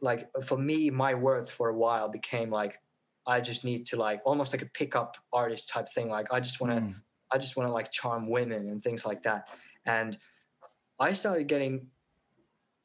[0.00, 2.78] like for me my worth for a while became like
[3.26, 6.60] i just need to like almost like a pickup artist type thing like i just
[6.60, 6.94] want to Mm.
[7.30, 9.48] I just want to like charm women and things like that.
[9.86, 10.16] And
[10.98, 11.88] I started getting,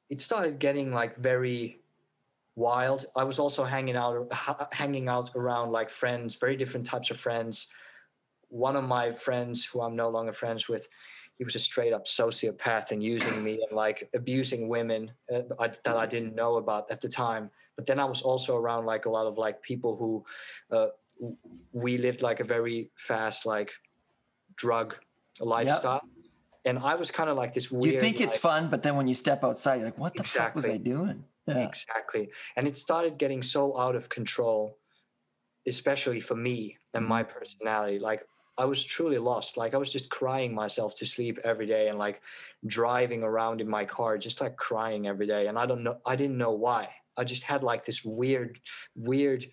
[0.10, 1.80] it started getting like very
[2.56, 3.06] wild.
[3.16, 7.18] I was also hanging out, ha- hanging out around like friends, very different types of
[7.18, 7.68] friends.
[8.50, 10.88] One of my friends, who I'm no longer friends with,
[11.38, 15.96] he was a straight up sociopath and using me and like abusing women uh, that
[15.96, 17.50] I didn't know about at the time.
[17.78, 20.26] But then I was also around like a lot of like people who
[20.76, 20.88] uh,
[21.72, 23.72] we lived like a very fast like
[24.58, 24.98] drug
[25.40, 26.02] lifestyle.
[26.04, 26.19] Yep.
[26.70, 27.96] And I was kind of like this weird.
[27.96, 30.22] You think it's like, fun, but then when you step outside, you're like, "What the
[30.22, 31.68] exactly, fuck was I doing?" Yeah.
[31.68, 32.30] Exactly.
[32.56, 34.78] And it started getting so out of control,
[35.68, 37.38] especially for me and my mm-hmm.
[37.38, 38.00] personality.
[38.00, 38.24] Like
[38.58, 39.58] I was truly lost.
[39.58, 42.22] Like I was just crying myself to sleep every day and like
[42.68, 45.48] driving around in my car, just like crying every day.
[45.48, 46.90] And I don't know, I didn't know why.
[47.18, 48.60] I just had like this weird,
[48.96, 49.46] weird,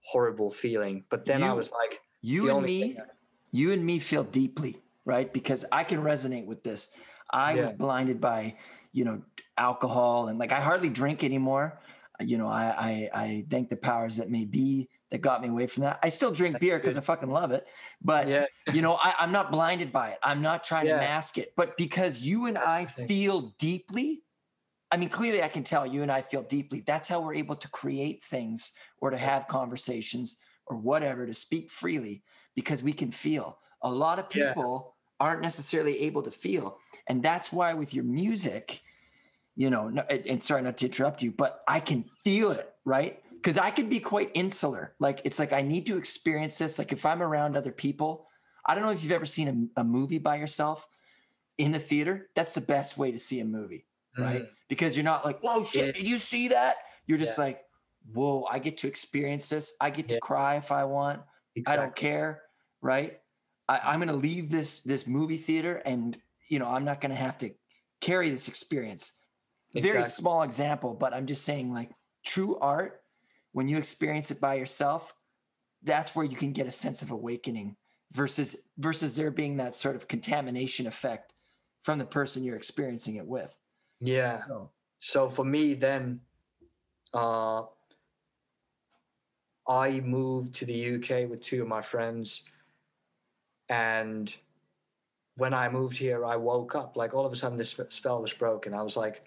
[0.00, 1.04] horrible feeling.
[1.10, 3.02] But then you, I was like, you and me, I-
[3.50, 5.32] you and me feel deeply, right?
[5.32, 6.90] Because I can resonate with this.
[7.30, 7.62] I yeah.
[7.62, 8.56] was blinded by,
[8.92, 9.22] you know,
[9.56, 11.80] alcohol and like I hardly drink anymore.
[12.20, 15.66] You know, I, I, I thank the powers that may be that got me away
[15.66, 15.98] from that.
[16.02, 17.66] I still drink beer because I fucking love it,
[18.00, 18.46] but yeah.
[18.72, 20.18] you know, I, am not blinded by it.
[20.22, 20.94] I'm not trying yeah.
[20.94, 24.22] to mask it, but because you and That's I feel deeply,
[24.90, 26.82] I mean, clearly I can tell you and I feel deeply.
[26.86, 30.36] That's how we're able to create things or to have conversations
[30.66, 32.22] or whatever to speak freely
[32.54, 33.58] because we can feel.
[33.82, 35.26] A lot of people yeah.
[35.26, 36.78] aren't necessarily able to feel.
[37.06, 38.80] And that's why with your music,
[39.56, 43.22] you know, and sorry not to interrupt you, but I can feel it, right?
[43.42, 44.94] because I can be quite insular.
[45.00, 46.78] Like it's like I need to experience this.
[46.78, 48.28] Like if I'm around other people,
[48.64, 50.86] I don't know if you've ever seen a, a movie by yourself
[51.58, 52.28] in the theater.
[52.36, 54.42] That's the best way to see a movie, right?
[54.42, 54.48] Mm.
[54.68, 55.86] Because you're not like, "Whoa, shit!
[55.86, 55.92] Yeah.
[55.92, 57.44] Did you see that?" You're just yeah.
[57.44, 57.64] like,
[58.12, 58.46] "Whoa!
[58.48, 59.74] I get to experience this.
[59.80, 61.20] I get to cry if I want.
[61.56, 61.72] Exactly.
[61.72, 62.42] I don't care,
[62.80, 63.18] right?
[63.68, 66.16] I, am going to leave this this movie theater, and
[66.48, 67.50] you know, I'm not going to have to
[68.00, 69.12] carry this experience."
[69.74, 69.90] Exactly.
[69.92, 71.90] Very small example, but I'm just saying, like,
[72.26, 73.02] true art
[73.52, 75.14] when you experience it by yourself,
[75.82, 77.76] that's where you can get a sense of awakening
[78.10, 81.32] versus versus there being that sort of contamination effect
[81.82, 83.56] from the person you're experiencing it with.
[84.00, 84.42] Yeah.
[84.46, 84.70] So,
[85.00, 86.20] so for me then
[87.14, 87.62] uh
[89.68, 92.42] I moved to the UK with two of my friends
[93.72, 94.34] and
[95.36, 98.34] when I moved here I woke up like all of a sudden this spell was
[98.34, 98.74] broken.
[98.74, 99.24] I was like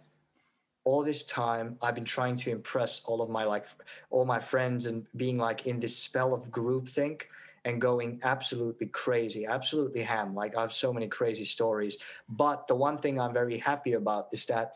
[0.86, 3.66] all this time i've been trying to impress all of my like
[4.12, 7.24] all my friends and being like in this spell of groupthink
[7.66, 10.36] and going absolutely crazy absolutely ham.
[10.36, 11.98] Like i have so many crazy stories.
[12.30, 14.76] But the one thing i'm very happy about is that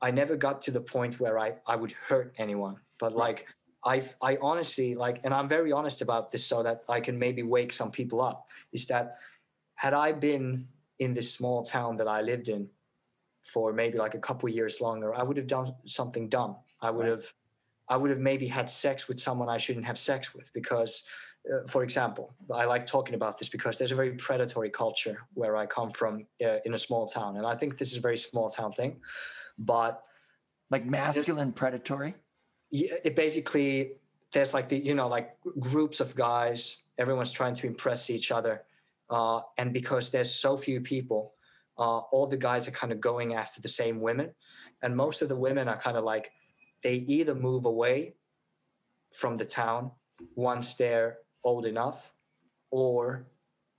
[0.00, 2.76] i never got to the point where i i would hurt anyone.
[2.98, 3.46] But like
[3.84, 7.42] i i honestly like and i'm very honest about this so that i can maybe
[7.42, 9.16] wake some people up is that
[9.74, 10.66] had i been
[10.98, 12.68] in this small town that i lived in
[13.52, 16.56] for maybe like a couple years longer, I would have done something dumb.
[16.80, 17.10] I would right.
[17.10, 17.32] have,
[17.88, 21.04] I would have maybe had sex with someone I shouldn't have sex with because,
[21.52, 25.56] uh, for example, I like talking about this because there's a very predatory culture where
[25.56, 28.18] I come from uh, in a small town, and I think this is a very
[28.18, 29.00] small town thing,
[29.58, 30.02] but
[30.70, 32.14] like masculine predatory.
[32.70, 33.92] It basically
[34.32, 38.62] there's like the you know like groups of guys, everyone's trying to impress each other,
[39.10, 41.34] uh, and because there's so few people
[41.80, 44.30] uh, all the guys are kind of going after the same women
[44.82, 46.30] and most of the women are kind of like
[46.82, 48.14] they either move away
[49.12, 49.90] from the town
[50.34, 52.12] once they're old enough
[52.70, 53.26] or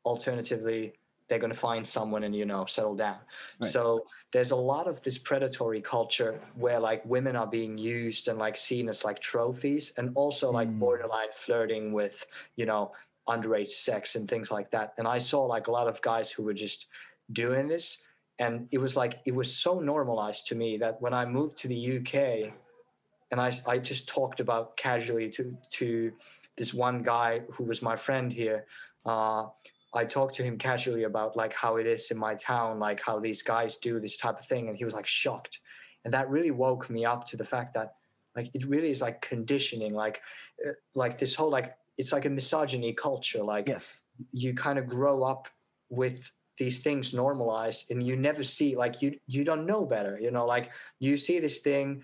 [0.04, 0.94] alternatively
[1.32, 3.16] they're going to find someone and you know settle down
[3.62, 3.72] right.
[3.72, 8.38] so there's a lot of this predatory culture where like women are being used and
[8.38, 10.78] like seen as like trophies and also like mm.
[10.78, 12.26] borderline flirting with
[12.58, 12.92] you know
[13.30, 16.44] underage sex and things like that and i saw like a lot of guys who
[16.44, 16.88] were just
[17.32, 18.04] doing this
[18.40, 21.70] and it was like it was so normalized to me that when i moved to
[21.70, 22.14] the uk
[23.32, 26.12] and i, I just talked about casually to to
[26.58, 28.66] this one guy who was my friend here
[29.06, 29.46] uh,
[29.94, 33.20] i talked to him casually about like how it is in my town like how
[33.20, 35.60] these guys do this type of thing and he was like shocked.
[36.04, 37.96] And that really woke me up to the fact that
[38.36, 40.22] like it really is like conditioning like
[40.66, 44.02] uh, like this whole like it's like a misogyny culture like yes.
[44.32, 45.48] you kind of grow up
[45.90, 50.32] with these things normalized and you never see like you you don't know better you
[50.32, 52.02] know like you see this thing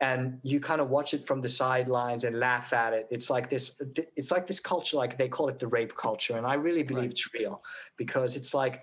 [0.00, 3.50] and you kind of watch it from the sidelines and laugh at it it's like
[3.50, 3.80] this
[4.16, 7.02] it's like this culture like they call it the rape culture and i really believe
[7.02, 7.10] right.
[7.10, 7.62] it's real
[7.96, 8.82] because it's like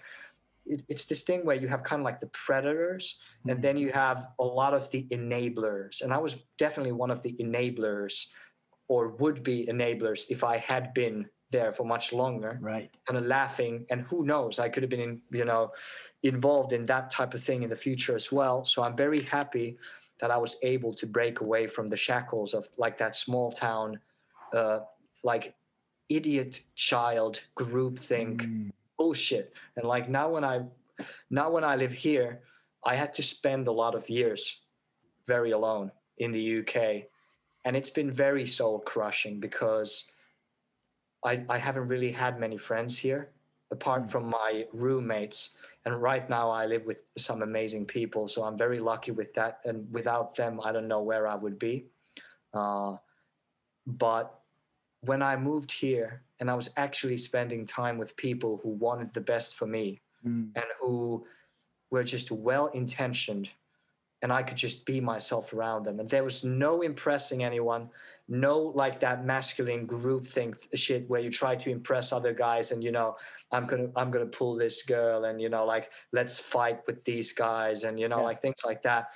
[0.65, 3.51] it, it's this thing where you have kind of like the predators mm-hmm.
[3.51, 7.21] and then you have a lot of the enablers and i was definitely one of
[7.21, 8.27] the enablers
[8.87, 13.25] or would be enablers if i had been there for much longer right kind of
[13.25, 15.71] laughing and who knows i could have been in, you know
[16.23, 19.77] involved in that type of thing in the future as well so i'm very happy
[20.19, 23.99] that i was able to break away from the shackles of like that small town
[24.53, 24.79] uh,
[25.23, 25.55] like
[26.09, 28.71] idiot child group think mm.
[28.97, 30.61] bullshit and like now when i
[31.29, 32.41] now when I live here,
[32.85, 34.61] I had to spend a lot of years
[35.25, 37.07] very alone in the UK.
[37.65, 40.07] And it's been very soul crushing because
[41.23, 43.31] I, I haven't really had many friends here
[43.71, 44.11] apart Mm.
[44.11, 45.57] from my roommates.
[45.85, 48.27] And right now I live with some amazing people.
[48.27, 49.59] So I'm very lucky with that.
[49.65, 51.85] And without them, I don't know where I would be.
[52.53, 52.97] Uh,
[53.85, 54.39] but
[55.01, 59.21] when I moved here and I was actually spending time with people who wanted the
[59.21, 60.49] best for me Mm.
[60.55, 61.25] and who
[61.91, 63.51] were just well intentioned
[64.21, 65.99] and I could just be myself around them.
[65.99, 67.89] And there was no impressing anyone,
[68.27, 72.83] no like that masculine group think shit where you try to impress other guys and
[72.83, 73.15] you know,
[73.51, 77.33] I'm gonna I'm gonna pull this girl and you know, like let's fight with these
[77.33, 78.23] guys and you know, Yeah.
[78.23, 79.09] like things like that.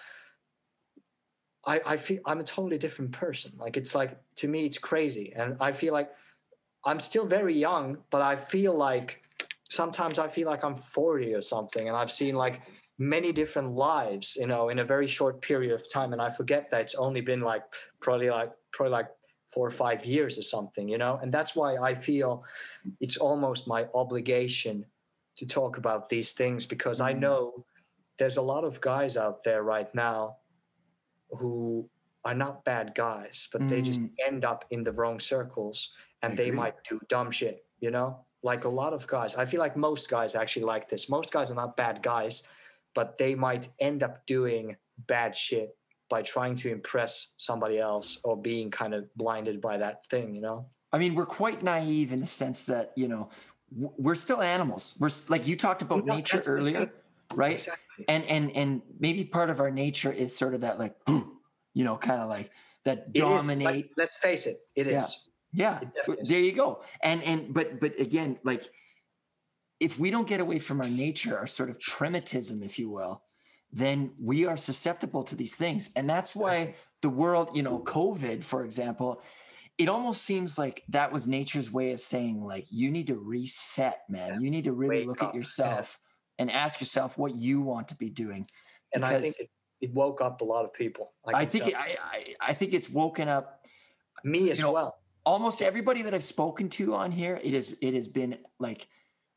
[1.66, 3.52] I, I feel I'm a totally different person.
[3.58, 5.34] Like it's like to me it's crazy.
[5.36, 6.12] And I feel like
[6.86, 9.22] I'm still very young, but I feel like
[9.70, 12.62] sometimes I feel like I'm 40 or something, and I've seen like
[13.00, 16.70] many different lives, you know, in a very short period of time, and I forget
[16.70, 17.64] that it's only been like
[18.02, 19.10] probably like probably like
[19.54, 22.46] four or five years or something, you know, and that's why I feel
[23.00, 24.86] it's almost my obligation
[25.38, 27.20] to talk about these things because I Mhm.
[27.20, 27.66] know
[28.20, 30.38] there's a lot of guys out there right now
[31.32, 31.90] who
[32.26, 34.16] are not bad guys, but they just Mm.
[34.28, 36.58] end up in the wrong circles and I they agree.
[36.58, 38.26] might do dumb shit, you know?
[38.44, 39.36] Like a lot of guys.
[39.36, 41.10] I feel like most guys actually like this.
[41.10, 42.44] Most guys are not bad guys,
[42.96, 44.76] but they might end up doing
[45.08, 45.76] bad shit
[46.10, 50.42] by trying to impress somebody else or being kind of blinded by that thing, you
[50.42, 50.66] know?
[50.92, 53.30] I mean, we're quite naive in the sense that you know
[53.72, 54.96] we're still animals.
[55.00, 56.92] We're like you talked about No, nature earlier,
[57.36, 57.54] right?
[57.54, 58.06] Exactly.
[58.08, 61.96] And and and maybe part of our nature is sort of that like you know
[61.96, 62.50] kind of like
[62.86, 63.92] that It is, dominate.
[63.98, 65.20] let's face it, it is.
[65.54, 65.80] Yeah.
[65.82, 66.82] yeah, it there you go.
[67.04, 68.68] And and but but again, like
[69.80, 73.24] if we don't get away from our nature, our sort of primitivism, if you will,
[73.72, 75.92] then we are susceptible to these things.
[75.96, 79.22] And that's why the world, you know, COVID, for example,
[79.78, 84.02] it almost seems like that was nature's way of saying, like, you need to reset,
[84.10, 84.42] man.
[84.42, 85.38] You need to really Wake look up, at yeah.
[85.40, 86.00] yourself
[86.38, 88.48] and ask yourself what you want to be doing.
[88.94, 91.14] And I think it, it woke up a lot of people.
[91.26, 93.66] I can think it, I, I I think it's woken up
[94.24, 94.98] me as know, well.
[95.26, 98.86] almost everybody that I've spoken to on here, it is it has been like I,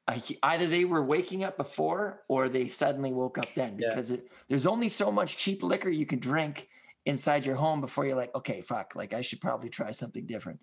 [0.08, 3.90] either they were waking up before or they suddenly woke up then Yeah.
[3.90, 6.68] because it, there's only so much cheap liquor you can drink
[7.06, 10.60] inside your home before you're like, okay, fuck, like I should probably try something different,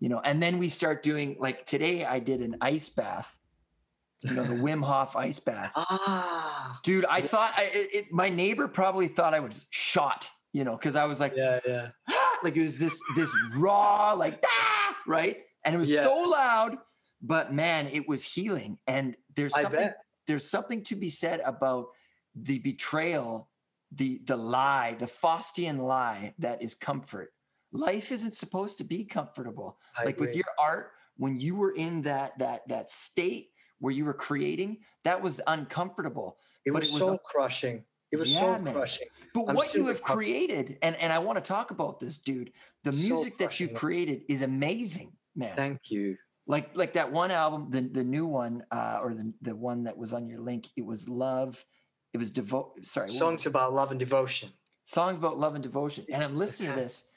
[0.00, 0.20] you know.
[0.20, 3.38] And then we start doing like today, I did an ice bath,
[4.22, 6.78] you know, the Wim Hof ice bath, Ah.
[6.82, 7.04] dude.
[7.06, 10.96] I thought I, it, it, my neighbor probably thought I was shot, you know, because
[10.96, 11.88] I was like, Yeah, yeah.
[12.42, 16.04] like it was this this raw like ah, right and it was Yeah.
[16.04, 16.76] so loud
[17.22, 19.98] but man it was healing and there's I something bet.
[20.26, 21.88] there's something to be said about
[22.34, 23.48] the betrayal
[23.92, 27.32] the the lie the faustian lie that is comfort
[27.72, 32.02] life isn't supposed to be comfortable I like with your art when you were in
[32.02, 36.92] that that that state where you were creating that was uncomfortable it but was, it
[36.94, 37.84] was so a- crushing.
[38.12, 38.74] It was Yeah, so man.
[38.74, 39.08] crushing.
[39.34, 42.52] but I'm what you have created, and, and I want to talk about this, dude.
[42.84, 45.54] The So music that you've created is amazing, man.
[45.56, 46.16] Thank you.
[46.46, 49.96] Like like that one album, the the new one, uh, or the the one that
[49.96, 50.68] was on your link.
[50.76, 51.64] It was love.
[52.12, 52.86] It was devote.
[52.86, 54.50] Sorry, what was Songs about love and devotion.
[54.84, 56.04] songs about love and devotion.
[56.12, 57.08] And I'm listening to this,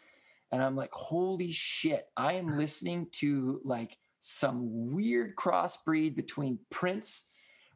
[0.51, 2.07] and I'm like, holy shit!
[2.17, 7.29] I am listening to like some weird crossbreed between Prince,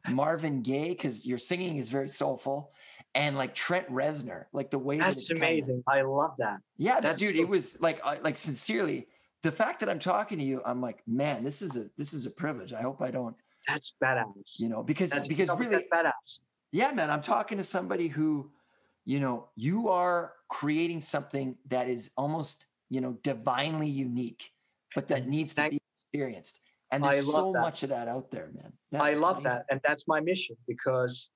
[0.08, 2.72] Marvin Gaye, because your singing is very soulful,
[3.14, 5.82] and like Trent Reznor, like the way that That's it's kinda- amazing.
[5.88, 6.58] I love that.
[6.76, 7.44] yeah, That's dude, cool.
[7.44, 9.06] it was like like sincerely,
[9.44, 12.24] the fact that I'm talking to you, I'm like, man, this is a this is
[12.24, 12.72] a privilege.
[12.72, 13.36] I hope I don't,
[13.68, 14.58] That's badass.
[14.58, 16.40] you know, because That's, because no, really, that's badass.
[16.72, 18.50] yeah, man, I'm talking to somebody who,
[19.04, 24.50] you know, you are creating something that is almost, you know, divinely unique,
[24.94, 26.60] but that needs to be experienced.
[26.90, 27.60] And there's so that.
[27.60, 28.72] much of that out there, man.
[28.98, 29.44] I love amazing.
[29.44, 29.66] that.
[29.70, 31.28] And that's my mission because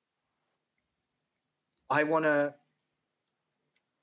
[1.91, 2.55] I want to,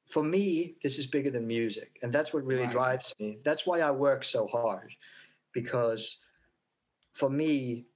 [0.06, 1.98] for me, this is bigger than music.
[2.04, 2.72] And that's what really Right.
[2.72, 3.40] drives me.
[3.44, 4.96] That's why I work so hard
[5.52, 6.24] because
[7.14, 7.88] for me,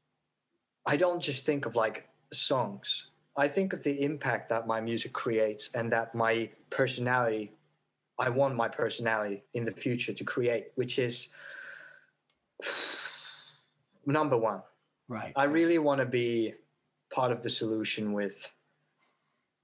[0.85, 3.11] I don't just think of like songs.
[3.37, 7.53] I think of the impact that my music creates and that my personality,
[8.17, 11.29] I want my personality in the future to create, which is
[14.05, 14.61] number one.
[15.07, 15.33] Right.
[15.35, 16.53] I really want to be
[17.11, 18.51] part of the solution with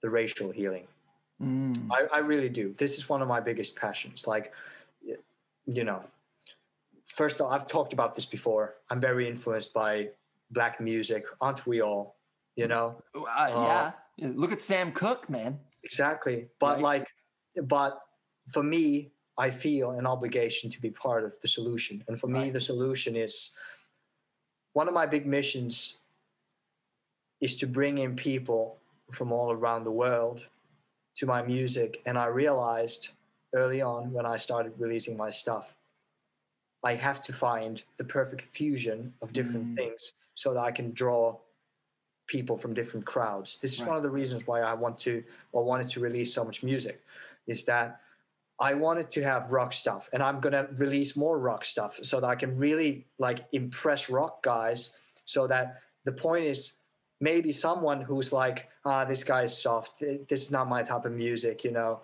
[0.01, 0.88] the racial healing.
[1.41, 2.73] Mm, I, I really do.
[2.77, 4.25] This is one of my biggest passions.
[4.27, 4.53] Like,
[5.65, 6.01] you know,
[7.05, 8.75] first off, I've talked about this before.
[8.89, 10.09] I'm very influenced by
[10.51, 12.15] black music, aren't we all?
[12.57, 13.91] you know Uh, yeah.
[14.15, 15.59] Yeah, Look at Sam Cooke, man.
[15.83, 16.81] exactly but Right.
[16.81, 17.07] like
[17.63, 17.99] but
[18.47, 22.49] for me i feel an obligation to be part of the solution and for me
[22.49, 23.51] the solution is
[24.71, 25.97] one of my big missions
[27.41, 28.77] is to bring in people
[29.11, 30.47] from all around the world
[31.16, 33.09] to my music and i realized
[33.53, 35.74] early on when i started releasing my stuff
[36.84, 39.76] i have to find the perfect fusion of different Mm.
[39.76, 41.38] things so that i can draw
[42.28, 43.89] people from different crowds this is Right.
[43.89, 47.01] one of the reasons why i want to or wanted to release so much music
[47.47, 48.01] is that
[48.59, 52.20] i wanted to have rock stuff and i'm going to release more rock stuff so
[52.20, 54.93] that i can really like impress rock guys
[55.26, 56.78] so that the point is
[57.22, 59.99] maybe someone who's like ah this guy is soft.
[60.30, 62.01] This is not my type of music you know?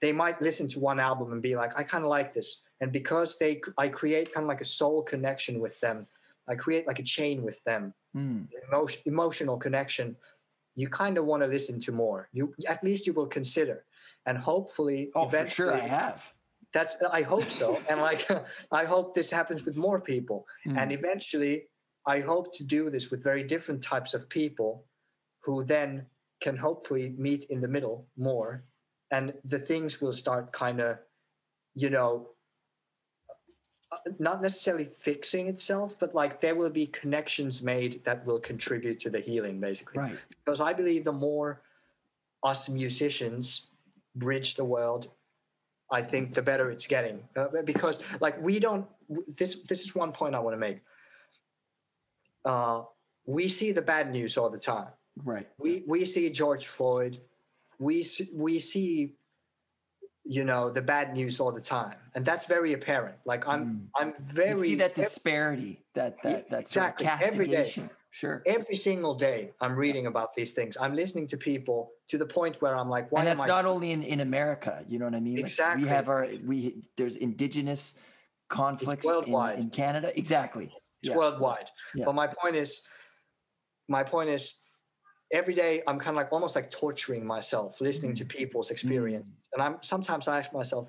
[0.00, 2.62] They might listen to one album and be like i kind of like this.
[2.80, 6.06] And because they i create kind of like a soul connection with them.
[6.48, 7.94] I create like a chain with them.
[8.16, 8.48] Mm.
[8.68, 10.16] emotion, emotional connection.
[10.74, 12.28] You kind of want to listen to more.
[12.32, 13.84] You at least you will consider.
[14.26, 16.32] And hopefully Oh, for sure, I have.
[16.74, 17.68] that's i hope so.
[17.88, 18.22] And like
[18.80, 20.46] i hope this happens with more people.
[20.66, 20.76] Mm.
[20.80, 21.54] and eventually
[22.06, 24.84] i hope to do this with very different types of people
[25.44, 26.04] who then
[26.40, 28.64] can hopefully meet in the middle more
[29.10, 30.98] and the things will start kind of
[31.74, 32.28] you know
[34.18, 39.10] not necessarily fixing itself but like there will be connections made that will contribute to
[39.10, 40.18] the healing basically Right.
[40.44, 41.62] because I believe the more
[42.42, 43.68] us musicians
[44.16, 45.08] bridge the world,
[45.90, 47.22] I think the better it's getting.
[47.36, 48.86] Uh, because like we don't.
[49.36, 50.78] This this is one point I want to make.
[52.44, 52.82] Uh,
[53.26, 54.88] we see the bad news all the time.
[55.22, 55.48] Right.
[55.58, 57.18] We we see George Floyd.
[57.78, 59.14] We we see,
[60.24, 63.16] you know, the bad news all the time, and that's very apparent.
[63.24, 63.86] Like I'm Mm.
[64.00, 67.88] I'm very you see that disparity, that that that sort of exactly, every day.
[68.14, 68.42] Sure.
[68.44, 72.60] every single day i'm reading about these things i'm listening to people to the point
[72.60, 75.14] where i'm like why and that's I not only in, in America, you know what
[75.14, 75.36] I mean?
[75.36, 75.84] Like, Exactly.
[75.84, 77.94] we have our we there's indigenous
[78.50, 79.58] conflicts in, worldwide.
[79.58, 80.12] in Canada.
[80.14, 80.70] Exactly.
[81.02, 81.16] It's Yeah.
[81.16, 82.04] worldwide Yeah.
[82.06, 82.86] but my point is
[83.88, 84.60] my point is
[85.32, 89.52] every day i'm kind of like almost like torturing myself listening to people's experience Mm.
[89.54, 90.88] and i'm sometimes i ask myself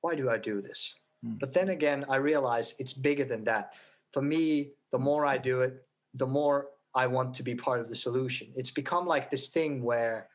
[0.00, 1.38] why do i do this Mm.
[1.40, 3.74] but then again i realize it's bigger than that
[4.12, 5.74] for me the more i do it
[6.14, 6.56] the more
[6.94, 10.30] i want to be part of the solution it's become like this thing where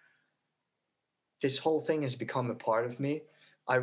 [1.41, 3.21] this whole thing has become a part of me
[3.69, 3.75] i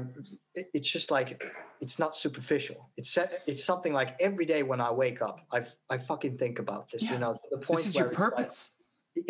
[0.54, 1.42] it's just like
[1.80, 3.16] it's not superficial it's
[3.46, 5.58] it's something like every day when i wake up i
[5.88, 7.12] i fucking think about this Yeah.
[7.14, 8.58] you know the point This is your it's like- purpose.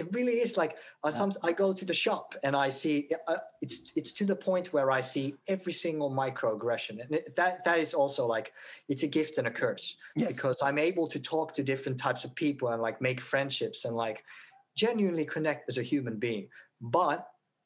[0.01, 3.39] it really is like uh, some, I go to the shop and I see uh,
[3.65, 7.79] it's it's to the point where I see every single microaggression and it, that that
[7.79, 8.53] is also like
[8.93, 10.37] it's a gift and a curse Yes.
[10.37, 13.95] because I'm able to talk to different types of people and like make friendships and
[13.97, 14.19] like
[14.77, 16.49] genuinely connect as a human being
[16.99, 17.21] but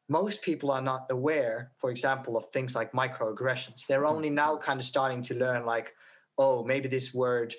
[0.09, 3.87] most people are not aware for example of things like microaggressions.
[3.87, 5.95] They're only now kind of starting to learn like
[6.39, 7.55] oh maybe this word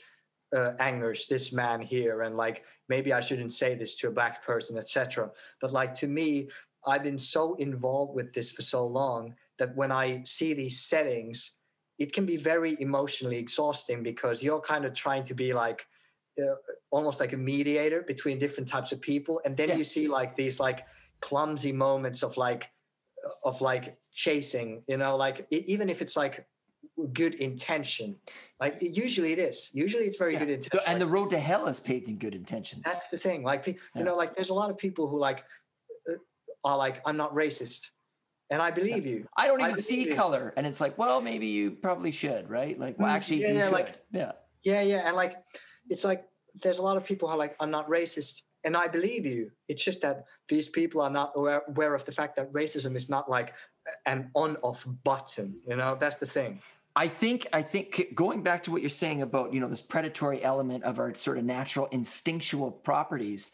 [0.56, 4.46] uh, angers this man here and like maybe i shouldn't say this to a black
[4.46, 5.30] person etc
[5.60, 6.48] but like to me
[6.86, 11.56] i've been so involved with this for so long that when i see these settings
[11.98, 15.86] it can be very emotionally exhausting because you're kind of trying to be like
[16.42, 16.56] uh,
[16.92, 19.40] almost like a mediator between different types of people.
[19.46, 20.86] And then you see like these like
[21.22, 22.70] clumsy moments of like
[23.44, 26.46] of like chasing you know like even if it's like
[27.14, 28.16] good intention
[28.60, 30.40] like it, usually it is usually it's very Yeah.
[30.40, 32.84] good intention and the road to hell is paved in good intentions.
[32.86, 34.00] that's the thing like pe- Yeah.
[34.00, 35.44] you know like there's a lot of people who like
[36.10, 36.14] uh,
[36.64, 37.88] are like i'm not racist
[38.52, 40.16] and i believe you I don't I even see you.
[40.16, 42.78] color, and it's like, well, maybe you probably should, right?
[42.80, 43.74] Like, well, Mm, actually, yeah, you yeah, should.
[43.74, 44.32] like- yeah.
[44.64, 45.34] Yeah, yeah, and like
[45.90, 46.22] it's like
[46.62, 49.52] there's a lot of people who are like, I'm not racist, and I believe you.
[49.70, 53.10] It's just that these people are not aware, aware of the fact that racism is
[53.10, 53.54] not like
[54.08, 55.56] an on-off button.
[55.68, 56.60] You know, that's the thing.
[56.98, 60.44] I think I think going back to what you're saying about you know this predatory
[60.44, 63.52] element of our sort of natural instinctual properties,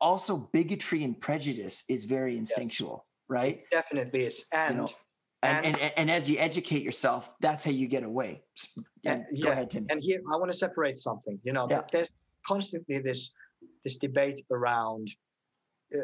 [0.00, 3.62] also bigotry and prejudice is very instinctual, right?
[3.70, 4.90] Definitely is, and know,
[5.44, 8.42] And, And- and and as you educate yourself, that's how you get away.
[9.02, 9.86] Yeah, And- go yeah, ahead, Tim.
[9.90, 11.38] and here I want to separate something.
[11.44, 11.82] You know, Yeah.
[11.92, 12.10] there's
[12.46, 13.32] constantly this
[13.84, 15.08] this debate around
[15.94, 15.98] uh,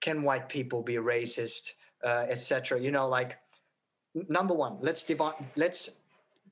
[0.00, 1.72] can white people be racist,
[2.04, 2.80] uh, etc.
[2.80, 3.38] You know, like
[4.28, 5.34] number one, let's divide.
[5.56, 6.00] Let's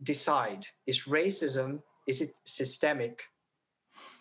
[0.02, 3.22] decide: is racism is it systemic?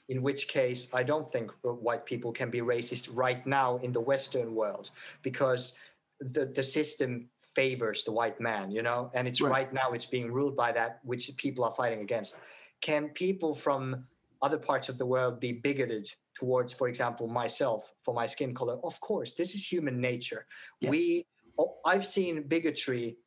[0.10, 4.02] In which case, I don't think white people can be racist right now in the
[4.02, 4.90] Western world
[5.22, 5.78] because
[6.20, 9.52] the the system favors the white man, you know, and it's Right.
[9.52, 12.40] right, now it's being ruled by that which people are fighting against.
[12.82, 14.08] Can people from
[14.42, 18.78] other parts of the world be bigoted towards, for example, myself for my skin color?
[18.84, 20.46] Of course, this is human nature.
[20.80, 20.92] Yes.
[20.92, 21.26] We,
[21.58, 23.18] oh, I've seen bigotry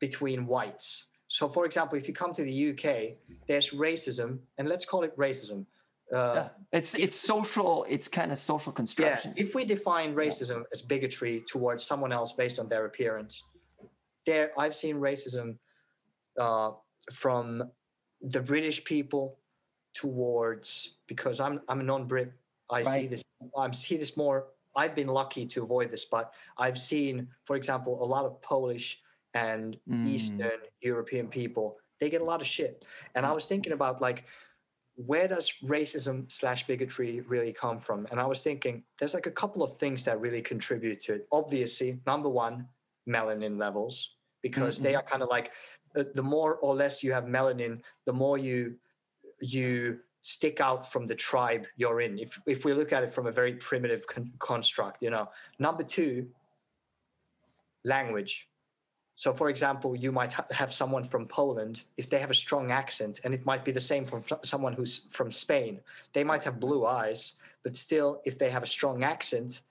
[0.00, 1.06] between whites.
[1.28, 3.16] So, for example, if you come to the UK,
[3.48, 5.66] there's racism, and let's call it racism.
[6.14, 6.48] Uh, yeah.
[6.72, 7.84] It's it's social.
[7.88, 12.60] It's kind of social yeah, if we define racism as bigotry towards someone else based
[12.60, 13.42] on their appearance,
[14.24, 15.58] there I've seen racism
[16.38, 16.70] uh,
[17.12, 17.70] from
[18.20, 19.38] the British people
[19.96, 22.32] towards because I'm I'm a non-Brit.
[22.70, 23.22] I see this.
[23.56, 24.38] I see this more.
[24.76, 29.00] I've been lucky to avoid this, but I've seen, for example, a lot of Polish
[29.34, 30.06] and Mm.
[30.14, 31.66] Eastern European people.
[32.00, 32.84] They get a lot of shit,
[33.14, 34.24] and I was thinking about like
[35.10, 38.06] where does racism slash bigotry really come from?
[38.10, 41.28] And I was thinking there's like a couple of things that really contribute to it.
[41.30, 42.66] Obviously, number one,
[43.06, 45.52] melanin levels, because they are kind of like
[45.96, 48.74] uh, the more or less you have melanin, the more you
[49.40, 52.18] you stick out from the tribe you're in.
[52.18, 55.28] If if we look at it from a very primitive con- construct, you know.
[55.58, 56.26] Number two,
[57.84, 58.48] language.
[59.18, 62.70] So, for example, you might ha- have someone from Poland, if they have a strong
[62.70, 65.80] accent, and it might be the same from f- someone who's from Spain.
[66.12, 69.62] They might have blue eyes, but still, if they have a strong accent,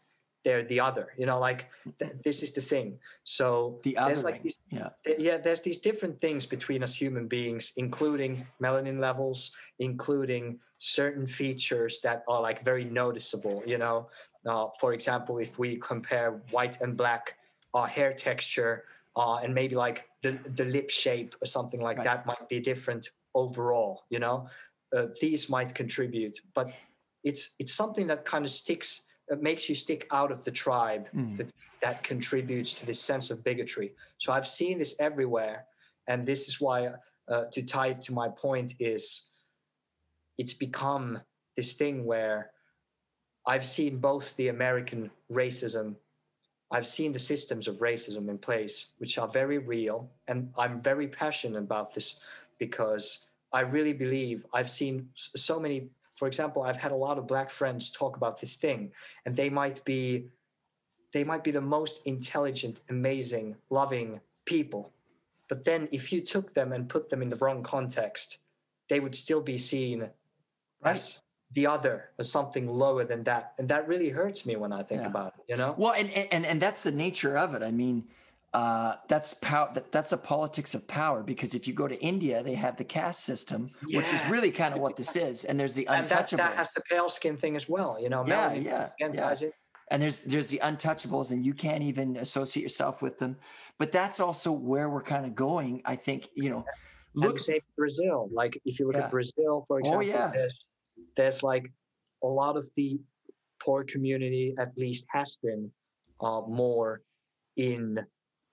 [0.46, 1.12] they're the other.
[1.18, 1.66] You know, like
[2.00, 2.98] th- this is the thing.
[3.26, 4.89] So, the there's like these yeah.
[5.04, 11.26] th- yeah there's these different things between us human beings including melanin levels including certain
[11.28, 14.08] features that are like very noticeable you know
[14.46, 17.36] uh, for example if we compare white and black
[17.74, 18.84] uh, hair texture
[19.16, 22.06] uh, and maybe like the, the lip shape or something like Right.
[22.06, 24.48] that might be different overall you know
[24.96, 26.68] uh, these might contribute but
[27.24, 31.08] it's it's something that kind of sticks it makes you stick out of the tribe
[31.14, 31.38] Mm.
[31.38, 31.50] that,
[31.82, 35.66] that contributes to this sense of bigotry so I've seen this everywhere,
[36.08, 36.90] and this is why,
[37.28, 39.30] uh, to tie it to my point, is
[40.38, 41.20] it's become
[41.56, 42.52] this thing where
[43.48, 45.96] I've seen both the American racism,
[46.72, 51.08] I've seen the systems of racism in place, which are very real, and I'm very
[51.08, 52.20] passionate about this
[52.58, 55.90] because I really believe I've seen so many.
[56.16, 58.91] For example, I've had a lot of black friends talk about this thing,
[59.26, 60.30] and they might be
[61.13, 64.91] they might be the most intelligent, amazing, loving people.
[65.47, 68.39] But then if you took them and put them in the wrong context,
[68.89, 70.09] they would still be seen
[70.84, 73.53] as the other or something lower than that.
[73.57, 75.07] And that really hurts me when I think Yeah.
[75.07, 75.74] about it, you know?
[75.78, 77.63] Well, and, and and that's the nature of it.
[77.63, 78.03] I mean,
[78.56, 79.70] uh, that's power.
[79.74, 81.24] That, that's a politics of power.
[81.24, 84.74] Because if you go to India, they have the caste system, which is really kind
[84.74, 85.45] of what this is.
[85.45, 86.38] And there's the And that, untouchables.
[86.38, 88.24] that has the pale skin thing as well, you know?
[88.26, 89.36] Yeah, yeah, yeah.
[89.91, 93.36] and there's there's the untouchables, and you can't even associate yourself with them.
[93.78, 95.82] But that's also where we're kind of going.
[95.86, 96.64] I think you know.
[97.14, 98.30] Look, with Brazil.
[98.32, 99.06] Like if you look Yeah.
[99.06, 100.32] at Brazil, for example, yeah.
[100.34, 100.66] there's,
[101.18, 101.66] there's like
[102.24, 102.99] a lot of the
[103.64, 105.72] poor community at least has been
[106.20, 107.01] uh, more
[107.56, 108.06] in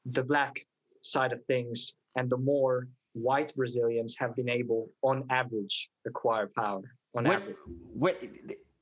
[0.07, 0.67] the black
[1.03, 6.83] side of things, and the more white Brazilians have been able, on average, acquire power.
[7.15, 7.57] On what average,
[7.95, 8.23] what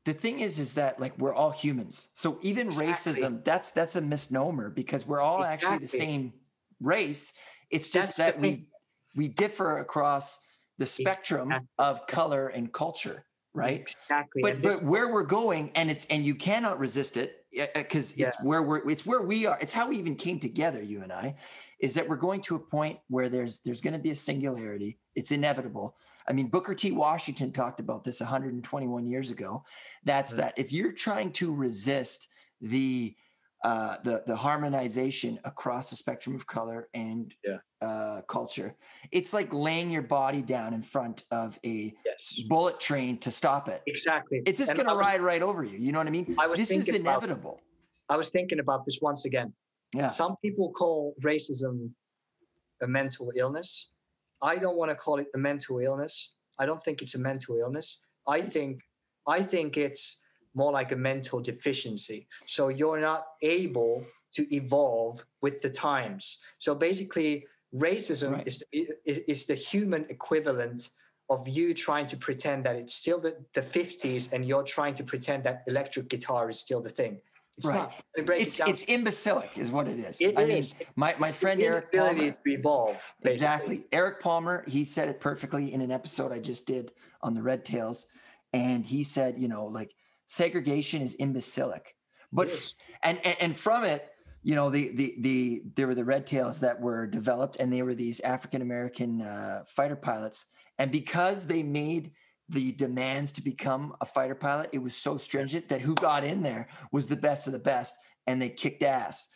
[0.05, 2.93] the thing is is that like we're all humans so even Exactly.
[2.93, 6.33] racism that's that's a misnomer because we're all actually the same
[6.81, 7.35] race
[7.71, 8.67] it's just the that we
[9.15, 10.45] we differ across
[10.79, 11.69] the spectrum Exactly.
[11.79, 14.43] of color and culture right exactly.
[14.43, 17.40] but but where we're going and it's and you cannot resist it
[17.75, 20.83] because uh, it's where we're it's where we are it's how we even came together
[20.83, 21.35] you and i
[21.81, 24.99] is that we're going to a point where there's there's going to be a singularity.
[25.15, 25.97] It's inevitable.
[26.29, 26.93] I mean booker t.
[26.93, 29.65] Washington talked about this 121 years ago.
[30.05, 32.29] That's that if you're trying to resist
[32.61, 33.17] the
[33.63, 37.59] uh, the the harmonization across the spectrum of color and Yeah.
[37.83, 38.75] uh, culture,
[39.13, 43.69] it's like laying your body down in front of a yes, bullet train to stop
[43.69, 43.83] it.
[43.87, 44.43] exactly.
[44.47, 45.79] It's just going to ride right over you.
[45.79, 46.37] You know what I mean?
[46.39, 47.61] I was This is thinking about- inevitable.
[48.09, 49.53] I was thinking about this once again.
[49.95, 50.11] Yeah.
[50.11, 51.91] Some people call racism
[52.83, 53.91] a mental illness.
[54.43, 56.35] I don't want to call it a mental illness.
[56.59, 58.01] I don't think it's a mental illness.
[58.27, 58.81] I It's- think
[59.27, 60.19] I think it's
[60.55, 62.27] more like a mental deficiency.
[62.47, 66.39] So you're not able to evolve with the times.
[66.59, 68.47] So basically racism Right.
[68.47, 70.91] is, is is the human equivalent
[71.29, 75.05] of you trying to pretend that it's still the, the 50s and you're trying to
[75.05, 77.21] pretend that electric guitar is still the thing.
[77.57, 77.77] It's Right.
[77.77, 77.93] not.
[78.17, 80.21] Let me break It's it it's imbecilic, is what it is.
[80.21, 80.65] It I mean,
[80.97, 82.33] my my It's friend Eric Palmer.
[82.33, 82.97] to evolve.
[83.23, 83.31] Basically.
[83.33, 83.85] Exactly.
[83.93, 86.93] Eric Palmer, he said it perfectly in an episode I just did
[87.23, 88.07] on the Red Tails.
[88.53, 89.95] And he said, you know, like
[90.31, 91.97] segregation is imbecilic.
[92.33, 92.75] But is.
[93.03, 94.09] and, and and from it,
[94.43, 97.83] you know, the the the there were the Red Tails that were developed and they
[97.83, 100.47] were these African American uh, fighter pilots.
[100.79, 102.13] And because they made
[102.49, 106.43] the demands to become a fighter pilot, it was so stringent that who got in
[106.43, 109.31] there was the best of the best, and they kicked ass.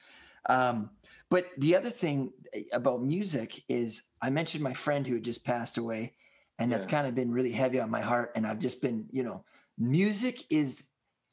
[0.49, 0.90] Um,
[1.28, 5.45] but the other thing eh, about music is, I mentioned my friend who had just
[5.45, 6.14] passed away,
[6.59, 8.32] and that's kind of been really heavy on my heart.
[8.36, 9.45] And I've just been, you know,
[9.79, 10.91] music is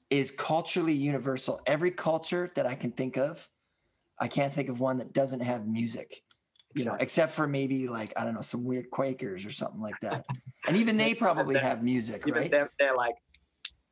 [0.09, 1.61] is culturally universal.
[1.65, 3.47] Every culture that I can think of,
[4.19, 6.23] I can't think of one that doesn't have music.
[6.73, 9.99] You know, except for maybe like I don't know some weird Quakers or something like
[10.01, 10.25] that,
[10.67, 12.51] and even they probably have music, Even right?
[12.51, 13.15] them, they're like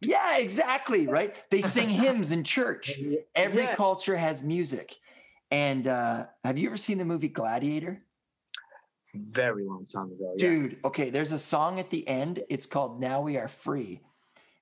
[0.01, 1.35] Yeah, exactly, right.
[1.49, 2.97] They sing hymns in church.
[3.35, 3.75] Every Yeah.
[3.75, 4.95] culture has music.
[5.51, 8.03] And uh, have you ever seen the movie Gladiator?
[9.15, 10.33] very long time ago.
[10.37, 10.47] Yeah.
[10.49, 12.43] Dude, okay, there's a song at the end.
[12.49, 14.01] It's called Now We Are Free.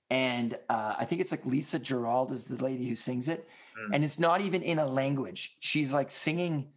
[0.09, 3.47] And uh, I think it's like Lisa Gerrard is the lady who sings it.
[3.77, 3.95] Mm.
[3.95, 5.57] And it's not even in a language.
[5.59, 6.69] She's like singing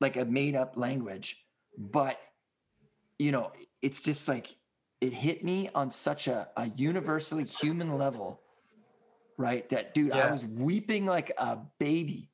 [0.00, 1.46] like a made up language.
[1.76, 2.18] But,
[3.18, 3.52] you know,
[3.82, 4.56] it's just like
[5.00, 8.40] it hit me on such a, a universally human level,
[9.36, 9.68] right?
[9.68, 12.30] That dude, I was weeping like a baby.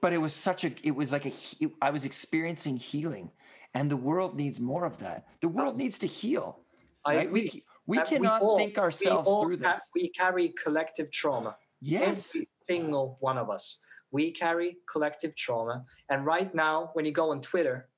[0.00, 3.32] But it was such a, it was like a, he- I was experiencing healing.
[3.74, 5.26] And the world needs more of that.
[5.40, 6.60] The world needs to heal.
[7.04, 7.26] I right?
[7.26, 7.50] Agree.
[7.52, 7.64] we
[7.94, 9.90] Uh, cannot all- think ourselves through this.
[9.94, 11.56] we carry collective trauma.
[11.80, 12.34] Yes.
[12.34, 13.78] Every single one of us.
[14.10, 15.84] We carry collective trauma.
[16.08, 17.88] And right now, when you go on Twitter,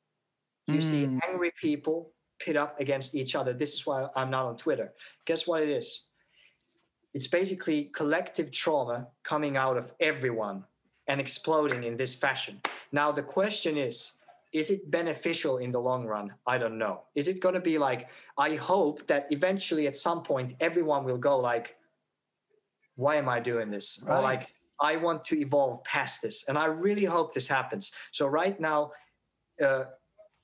[0.66, 1.20] you see Mm.
[1.26, 3.53] angry people pit up against each other.
[3.53, 4.93] This is why I'm not on Twitter.
[5.24, 6.09] Guess what it is?
[7.14, 10.64] It's basically collective trauma coming out of everyone
[11.07, 12.61] and exploding in this fashion.
[12.93, 14.18] Now, the question is
[14.53, 16.33] is it beneficial in the long run?
[16.47, 17.03] I don't know.
[17.15, 21.19] Is it going to be like, I hope that eventually at some point everyone will
[21.19, 21.77] go like,
[22.97, 24.03] why am I doing this?
[24.07, 26.45] Or like, I want to evolve past this.
[26.49, 27.93] And I really hope this happens.
[28.13, 28.93] So right now,
[29.65, 29.85] uh,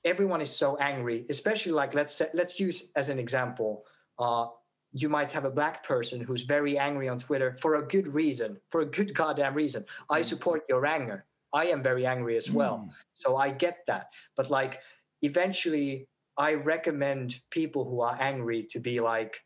[0.03, 3.83] everyone is so angry, especially like let's say, let's use as an example,
[4.19, 4.47] uh,
[4.93, 8.57] you might have a black person who's very angry on Twitter for a good reason,
[8.69, 9.83] for a good goddamn reason.
[10.09, 10.25] I Mm.
[10.25, 11.25] support your anger.
[11.55, 12.77] I am very angry as well.
[12.77, 12.89] Mm.
[13.13, 14.11] So I get that.
[14.35, 14.81] But like
[15.21, 19.41] eventually I recommend people who are angry to be like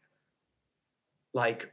[1.36, 1.72] like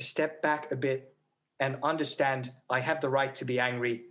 [0.00, 1.12] step back a bit
[1.58, 4.04] and understand I have the right to be angry.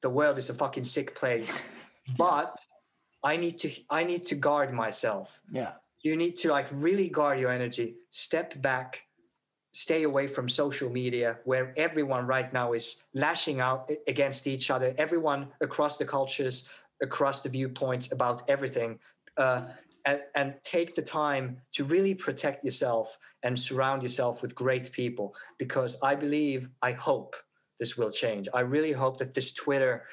[0.00, 1.62] The world is a fucking sick place.
[2.16, 2.56] But
[3.22, 5.38] I need to I need to guard myself.
[5.52, 5.72] Yeah.
[6.00, 9.02] You need to like really guard your energy, step back,
[9.78, 14.92] stay away from social media where everyone right now is lashing out against each other,
[14.98, 16.64] everyone across the cultures,
[17.00, 18.98] across the viewpoints about everything.
[19.36, 19.62] Uh,
[20.04, 25.32] and, and take the time to really protect yourself and surround yourself with great people
[25.58, 27.36] because I believe, I hope
[27.78, 28.48] this will change.
[28.52, 30.04] I really hope that this Twitter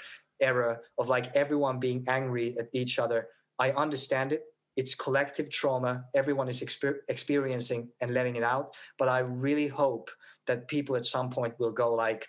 [0.42, 4.44] era of like everyone being angry at each other, I understand it.
[4.76, 6.06] It's collective trauma.
[6.14, 8.76] Everyone is exper- experiencing and letting it out.
[8.98, 10.10] But I really hope
[10.48, 12.28] that people at some point will go like,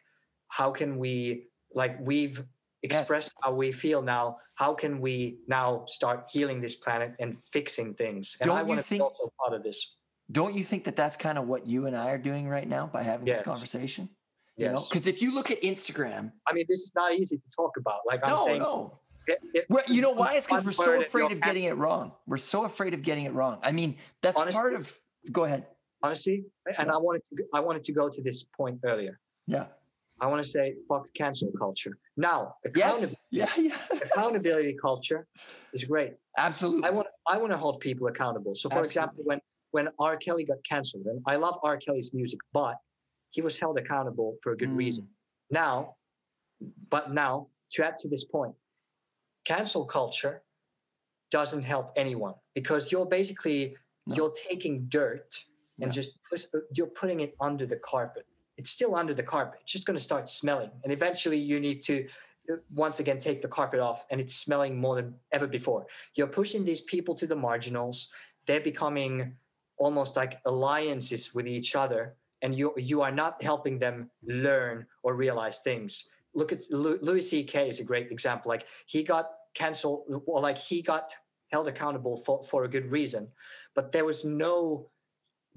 [0.48, 2.44] how can we like we've
[2.82, 3.00] Yes.
[3.00, 4.38] expressed how we feel now?
[4.54, 8.36] How can we now start healing this planet and fixing things?
[8.40, 9.96] And Don't you want to think- be also part of this.
[10.30, 12.86] Don't you think that that's kind of what you and I are doing right now
[12.86, 13.38] by having Yes.
[13.38, 14.08] this conversation?
[14.56, 17.42] You know, because if you look at Instagram, I mean, this is not easy to
[17.56, 18.00] talk about.
[18.06, 19.00] Like I'm no, saying, no.
[19.26, 20.34] It- you know why?
[20.34, 22.12] It's because we're so afraid of getting it wrong.
[22.26, 23.58] We're so afraid of getting it wrong.
[23.62, 24.98] I mean, that's part of.
[25.32, 25.66] Go ahead.
[26.02, 26.44] honestly,
[26.78, 29.18] and I wanted to, I wanted to go to this point earlier.
[29.46, 29.66] Yeah.
[30.20, 31.98] I want to say fuck cancel culture.
[32.16, 33.58] Now, accountability, Yes.
[33.58, 33.74] Yeah.
[33.90, 33.98] Yeah.
[34.04, 35.26] accountability culture
[35.74, 36.14] is great.
[36.38, 36.84] Absolutely.
[36.88, 38.54] I want I want to hold people accountable.
[38.54, 39.40] So, for example, when
[39.72, 40.16] when R.
[40.16, 41.76] Kelly got canceled, and I love R.
[41.76, 42.76] Kelly's music, but
[43.30, 44.76] he was held accountable for a good Mm.
[44.76, 45.08] reason.
[45.50, 45.96] Now,
[46.88, 48.54] but now to add to this point,
[49.46, 50.42] cancel culture
[51.30, 53.76] doesn't help anyone because you're basically
[54.08, 54.14] No.
[54.16, 55.28] you're taking dirt
[55.80, 55.98] and Yeah.
[55.98, 56.10] just
[56.76, 58.24] you're putting it under the carpet.
[58.58, 59.58] It's still under the carpet.
[59.62, 61.94] It's just going to start smelling, and eventually you need to
[62.52, 65.82] uh, once again take the carpet off, and it's smelling more than ever before.
[66.16, 67.96] You're pushing these people to the marginals.
[68.46, 69.36] They're becoming
[69.84, 72.02] almost like alliances with each other,
[72.42, 73.96] and you you are not helping them
[74.46, 75.92] learn or realize things.
[76.36, 77.68] Look at Louis C.K.
[77.68, 78.50] is a great example.
[78.50, 81.12] Like he got canceled, or like he got
[81.50, 83.28] held accountable for, for a good reason,
[83.74, 84.90] but there was no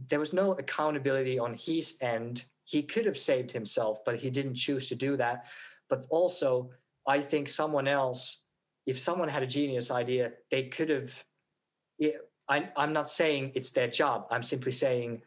[0.07, 2.45] there was no accountability on his end.
[2.63, 5.45] He could have saved himself, but he didn't choose to do that.
[5.89, 6.69] But also,
[7.05, 8.43] I think someone else,
[8.85, 11.23] if someone had a genius idea, they could have.
[12.47, 14.27] I, I'm not saying it's their job.
[14.31, 15.21] I'm simply saying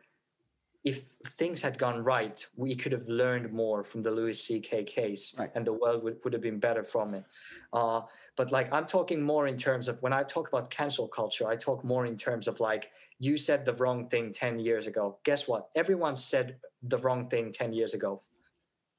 [0.85, 1.03] if
[1.39, 4.85] things had gone right, we could have learned more from the Louis C.K.
[4.85, 5.51] case, Right.
[5.55, 7.24] and the world would, would have been better from it.
[7.72, 8.03] Uh,
[8.37, 11.57] but like i'm talking more in terms of when i talk about cancel culture i
[11.57, 15.47] talk more in terms of like you said the wrong thing 10 years ago guess
[15.47, 18.22] what everyone said the wrong thing 10 years ago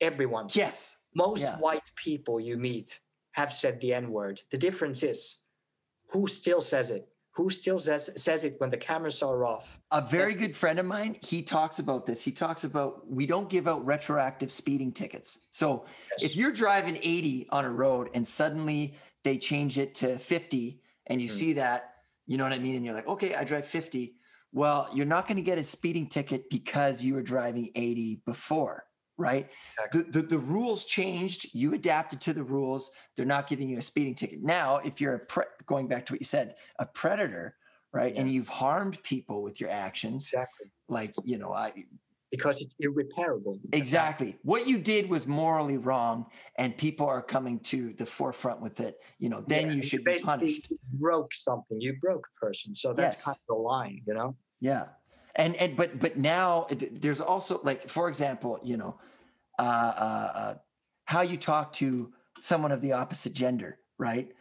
[0.02, 0.98] everyone Yes.
[1.16, 1.58] most Yeah.
[1.58, 3.00] white people you meet
[3.32, 5.40] have said the n word the difference is
[6.12, 10.02] who still says it who still says, says it when the cameras are off A
[10.02, 12.22] very good friend of mine, he talks about this.
[12.22, 15.48] He talks about we don't give out retroactive speeding tickets.
[15.50, 15.86] So
[16.20, 21.22] if you're driving 80 on a road and suddenly they change it to 50 and
[21.22, 21.32] you Mhm.
[21.32, 21.96] see that,
[22.28, 22.76] you know what I mean?
[22.76, 24.16] And you're like, okay, I drive 50.
[24.52, 28.86] Well, you're not going to get a speeding ticket because you were driving 80 before,
[29.24, 29.50] right?
[29.78, 30.02] Exactly.
[30.12, 31.54] The, the, the rules changed.
[31.54, 32.92] You adapted to the rules.
[33.16, 34.44] They're not giving you a speeding ticket.
[34.44, 37.56] Now, if you're a pre- going back to what you said, a predator,
[37.92, 38.14] right?
[38.16, 41.86] And you've harmed people with your actions, exactly like, you know, I,
[42.32, 44.38] because it's irreparable Exactly.
[44.42, 46.26] What you did was morally wrong,
[46.58, 48.98] and people are coming to the forefront with it.
[49.20, 50.72] You know, then Yeah, you should be basically punished.
[50.94, 53.26] broke something you broke a person so that's Yes.
[53.26, 54.86] kind of the line you know Yeah.
[55.36, 59.00] And and but but now there's also like for example, you know,
[59.60, 60.56] uh, uh, uh,
[61.06, 64.32] how you talk to someone of the opposite gender, right?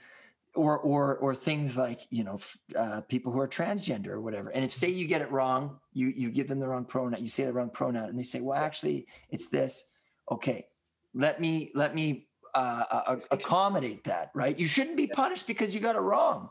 [0.54, 2.38] Or or or things like you know
[2.76, 4.50] uh, people who are transgender or whatever.
[4.50, 7.28] And if say you get it wrong, you you give them the wrong pronoun, you
[7.28, 9.88] say the wrong pronoun, and they say, well, actually, it's this.
[10.30, 10.66] Okay,
[11.14, 14.58] let me let me uh, uh, accommodate that, right?
[14.58, 16.50] You shouldn't be punished because you got it wrong.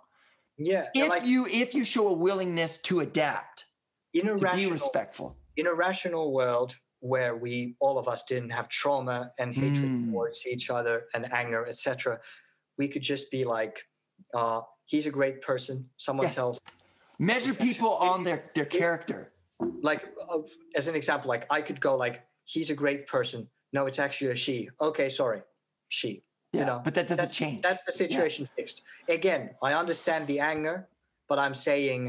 [0.57, 3.65] yeah If like you if you show a willingness to adapt,
[4.13, 5.37] in a to be respectful.
[5.57, 10.05] in a rational world where we all of us didn't have trauma and hatred Mm.
[10.11, 12.19] towards each other and anger etc
[12.77, 13.83] we could just be like
[14.33, 15.89] uh he's a great person.
[15.97, 16.35] Someone Yes.
[16.35, 16.59] tells
[17.19, 19.33] Measure people on their their character.
[19.89, 20.39] like uh,
[20.75, 23.47] as an example like i could go like he's a great person.
[23.73, 24.69] No it's actually a she.
[24.79, 25.41] Okay sorry.
[25.89, 26.23] She
[26.53, 26.79] Yeah, you know?
[26.85, 27.61] but that doesn't that's, change.
[27.63, 28.81] that's the situation fixed.
[29.09, 30.75] Again i understand the anger
[31.29, 32.01] but i'm saying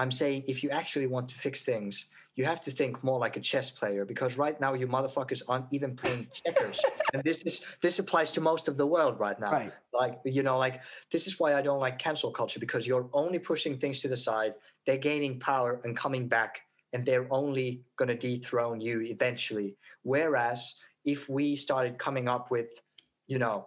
[0.00, 1.94] i'm saying if you actually want to fix things
[2.36, 5.66] you have to think more like a chess player because right now you motherfuckers aren't
[5.72, 6.80] even playing checkers
[7.14, 9.72] and this is this applies to most of the world right now right.
[9.92, 10.80] like you know like
[11.10, 14.16] this is why i don't like cancel culture because you're only pushing things to the
[14.16, 14.54] side
[14.86, 16.60] they're gaining power and coming back
[16.92, 22.80] and they're only going to dethrone you eventually whereas if we started coming up with
[23.26, 23.66] you know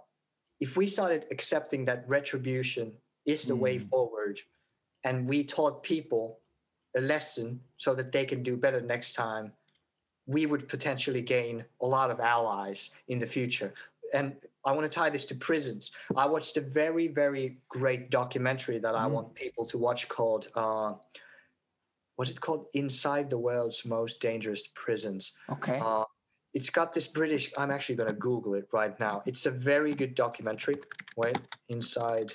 [0.59, 2.91] if we started accepting that retribution
[3.25, 3.89] is the way Mm.
[3.89, 4.39] forward
[5.03, 6.39] and we taught people
[6.95, 9.51] a lesson so that they can do better next time
[10.25, 13.73] we would potentially gain a lot of allies in the future
[14.13, 14.35] and
[14.65, 15.91] I want to tie this to prisons.
[16.17, 19.11] I watched a very, very great documentary that I Mm.
[19.11, 20.95] want people to watch called, uh,
[22.15, 22.67] what's it called?
[22.73, 25.33] Inside the World's Most Dangerous Prisons.
[25.49, 25.79] Okay.
[25.79, 26.03] Uh,
[26.53, 29.21] it's got this British, I'm actually going to Google it right now.
[29.25, 30.75] It's a very good documentary.
[31.15, 31.37] Wait,
[31.69, 32.33] Inside,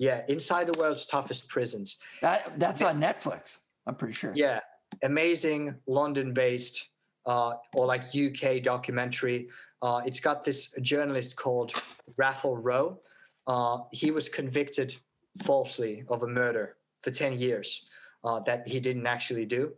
[0.00, 1.98] yeah, Inside the World's Toughest Prisons.
[2.22, 3.58] that that's on Netflix.
[3.86, 4.32] I'm pretty sure.
[4.34, 4.60] Yeah,
[5.02, 6.88] amazing London-based
[7.26, 9.48] uh, or like UK documentary.
[9.82, 11.74] Uh, it's got this journalist called
[12.16, 12.98] Raphael Rowe.
[13.46, 14.96] Uh, he was convicted
[15.42, 17.84] falsely of a murder for 10 years
[18.24, 19.72] uh, that he didn't actually do.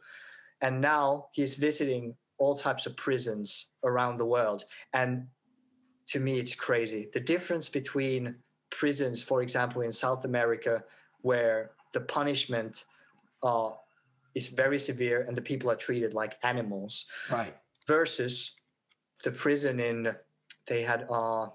[0.61, 4.65] And now he's visiting all types of prisons around the world.
[4.93, 5.27] And
[6.09, 7.09] to me, it's crazy.
[7.13, 8.37] The difference between
[8.83, 10.83] prisons, for example, in South America,
[11.21, 12.85] where the punishment
[13.43, 13.71] uh,
[14.35, 17.55] is very severe and the people are treated like animals, Right.
[17.87, 18.57] versus
[19.25, 20.15] the prison in
[20.67, 21.49] they had uh,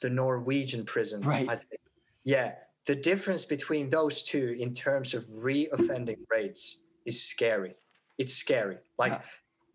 [0.00, 1.20] the Norwegian prison.
[1.20, 1.48] Right.
[1.48, 1.80] I think.
[2.24, 2.52] Yeah,
[2.86, 7.74] the difference between those two in terms of reoffending rates is scary.
[8.18, 8.78] It's scary.
[8.98, 9.22] Like Yeah.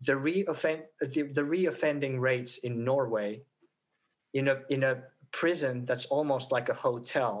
[0.08, 3.42] the reoffend the, the reoffending rates in Norway
[4.34, 4.94] in a in a
[5.40, 7.32] prison that's almost like a hotel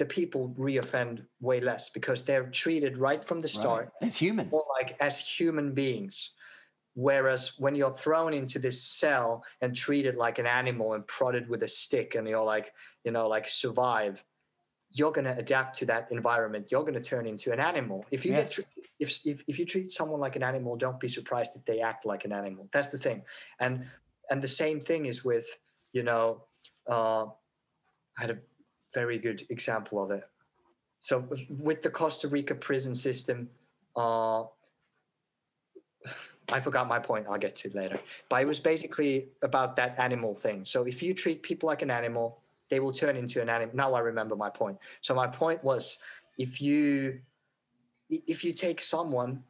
[0.00, 4.06] the people reoffend way less because they're treated right from the start Right.
[4.08, 4.52] As humans.
[4.52, 6.16] more like as human beings.
[6.94, 11.62] Whereas when you're thrown into this cell and treated like an animal and prodded with
[11.62, 12.72] a stick and you're like,
[13.04, 14.24] you know, like survive,
[14.98, 16.68] you're going to adapt to that environment.
[16.70, 17.98] You're going to turn into an animal.
[18.16, 18.56] If you Yes.
[18.56, 18.66] get
[19.04, 22.02] if, if if you treat someone like an animal, don't be surprised if they act
[22.12, 22.64] like an animal.
[22.74, 23.18] That's the thing.
[23.64, 23.72] And
[24.30, 25.46] and the same thing is with,
[25.96, 26.42] you know,
[26.86, 28.38] uh, I had a
[28.92, 30.24] very good example of it.
[31.00, 33.48] So with the Costa Rica prison system,
[33.96, 34.42] uh,
[36.52, 37.26] I forgot my point.
[37.30, 37.98] I'll get to later.
[38.28, 40.66] But it was basically about that animal thing.
[40.66, 43.74] So if you treat people like an animal, they will turn into an animal.
[43.74, 44.76] Now I remember my point.
[45.00, 45.98] So my point was,
[46.36, 47.20] if you
[48.10, 49.42] if you take someone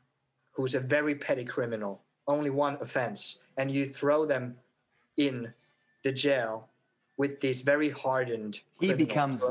[0.53, 4.55] who's a very petty criminal, only one offense, and you throw them
[5.17, 5.53] in
[6.07, 6.69] the jail
[7.17, 8.61] with these very hardened.
[8.81, 9.43] He becomes,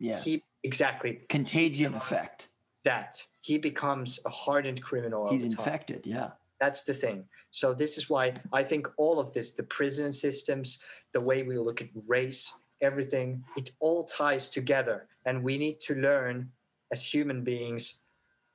[0.00, 2.48] yes, He exactly contagion effect.
[2.84, 3.22] that.
[3.40, 5.30] He becomes a hardened criminal.
[5.30, 5.58] He's over time.
[5.64, 6.00] infected.
[6.04, 6.30] Yeah.
[6.58, 7.18] That's the thing.
[7.52, 10.82] So this is why I think all of this, the prison systems,
[11.12, 12.42] the way we look at race,
[12.80, 15.06] everything, it all ties together.
[15.26, 16.50] And we need to learn
[16.90, 18.00] as human beings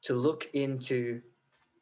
[0.07, 1.21] to look into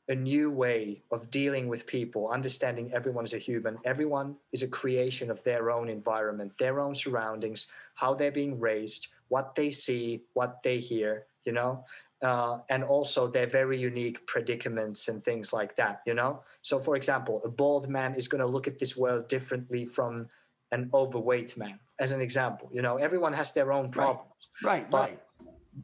[0.09, 3.77] a new way of dealing with people, understanding everyone is a human.
[3.85, 9.09] Everyone is a creation of their own environment, their own surroundings, how they're being raised,
[9.27, 11.85] what they see, what they hear, you know?
[12.23, 16.41] Uh, and also their very unique predicaments and things like that, you know?
[16.63, 20.27] So, for example, a bald man is going to look at this world differently from
[20.71, 22.67] an overweight man, as an example.
[22.73, 24.25] You know, everyone has their own problems
[24.63, 24.89] Right.
[24.89, 25.19] But- Right.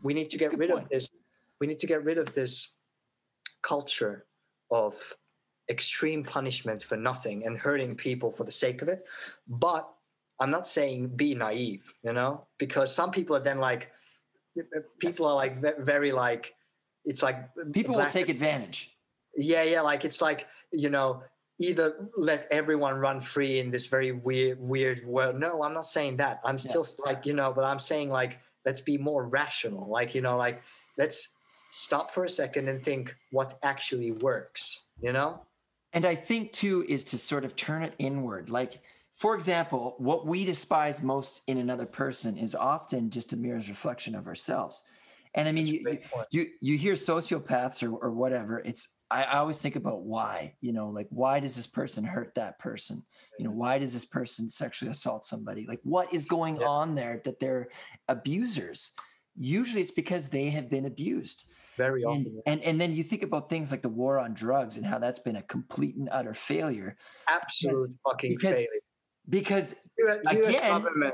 [0.02, 0.84] we need to get rid point.
[0.84, 1.10] of this
[1.62, 2.74] we need to get rid of this
[3.66, 4.26] culture
[4.70, 4.96] of
[5.70, 9.04] extreme punishment for nothing and hurting people for the sake of it
[9.48, 9.90] but
[10.40, 13.92] i'm not saying be naive you know because some people are then like
[15.00, 16.54] people are like very like
[17.04, 17.38] it's like
[17.74, 18.96] People will take advantage.
[19.36, 21.24] yeah yeah like it's like you know
[21.58, 26.18] either let everyone run free in this very weird weird world no i'm not saying
[26.18, 26.70] that i'm Yeah.
[26.70, 30.38] still like you know but i'm saying like let's be more rational like you know
[30.38, 30.62] like
[30.98, 31.35] let's
[31.76, 34.62] stop for a second and think what actually works
[35.02, 35.30] you know
[35.94, 38.50] And I think too is to sort of turn it inward.
[38.50, 38.74] Like,
[39.14, 44.14] for example, what we despise most in another person is often just a mirror's reflection
[44.16, 44.84] of ourselves.
[45.36, 45.80] And I mean, you,
[46.32, 48.60] you, you hear sociopaths or, or whatever.
[48.60, 50.56] It's I, I always think about why.
[50.60, 52.98] You know, like why does this person hurt that person?
[53.40, 55.64] You know, why does this person sexually assault somebody?
[55.66, 56.68] Like, what is going Yeah.
[56.80, 57.68] on there that they're
[58.08, 58.92] abusers?
[59.38, 61.40] Usually, it's because they have been abused.
[61.78, 64.86] Very often and and then you think about things like the war on drugs and
[64.86, 66.96] how that's been a complete and utter failure
[67.30, 68.82] absolute fucking because- failure.
[69.30, 69.76] because
[70.08, 71.14] us again- government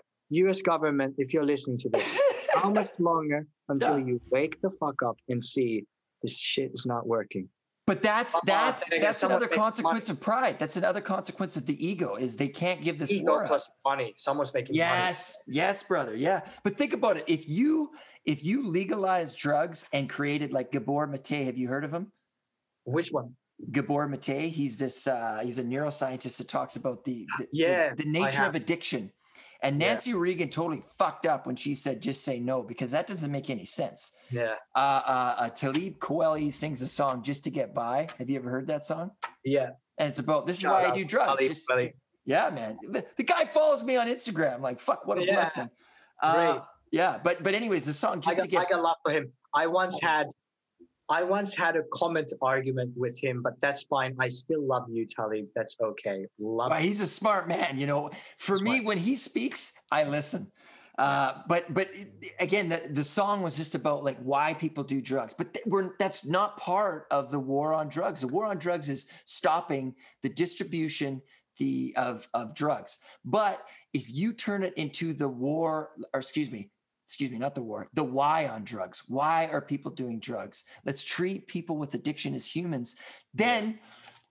[0.50, 2.08] us government if you're listening to this
[2.54, 4.06] how much longer until Yeah.
[4.06, 5.86] you wake the fuck up and see
[6.22, 7.50] this shit is not working?
[7.88, 9.66] But that's that's that's another makes money.
[9.66, 10.56] consequence of pride.
[10.60, 14.14] That's another consequence of the ego is they can't give this ego plus money.
[14.18, 14.88] Someone's making money.
[14.90, 16.42] Yes yes brother yeah.
[16.64, 17.26] But think about it.
[17.28, 17.90] If you
[18.26, 22.12] if you legalize drugs and created like gabor mate have you heard of him
[22.86, 23.36] which one
[23.72, 24.50] Gabor Mate.
[24.52, 28.10] He's this uh, he's a neuroscientist that talks about the the, the- Yeah, the, I
[28.10, 29.12] nature of addiction.
[29.62, 29.90] And Yeah.
[29.90, 33.52] Nancy Reagan totally fucked up when she said just say no because that doesn't make
[33.52, 34.16] any sense.
[34.32, 38.08] yeah Uh, uh, uh, Talib Kweli sings a song just to get by.
[38.18, 39.12] Have you ever heard that song?
[39.46, 39.70] yeah
[40.00, 41.30] And it's about this is Shout why I do drugs.
[41.30, 41.72] Ali Just-
[42.26, 42.80] yeah, man.
[42.90, 44.62] The, the guy follows me on Instagram.
[44.62, 45.70] Like fuck, what a Yeah, blessing.
[46.20, 46.62] Uh, great.
[46.92, 49.12] Yeah, but but anyways, the song I just to got, get I got love for
[49.12, 49.32] him.
[49.54, 50.28] I once had,
[51.10, 54.16] I once had a comment argument with him, but that's fine.
[54.20, 55.48] I still love you, Talib.
[55.56, 56.26] That's okay.
[56.40, 56.72] Love.
[56.72, 58.12] Well, he's a smart man, you know.
[58.38, 60.52] For me, when he speaks, I listen.
[60.98, 61.90] Uh, but but
[62.40, 65.34] again, the, the song was just about like why people do drugs.
[65.34, 68.22] But th- we're that's not part of the war on drugs.
[68.22, 71.22] The war on drugs is stopping the distribution
[71.58, 73.00] the of of drugs.
[73.24, 73.62] But
[73.94, 76.70] if you turn it into the war, or excuse me,
[77.12, 79.04] excuse me, not the war, the why on drugs.
[79.10, 80.64] Why are people doing drugs?
[80.86, 82.96] Let's treat people with addiction as humans.
[83.34, 83.80] Then,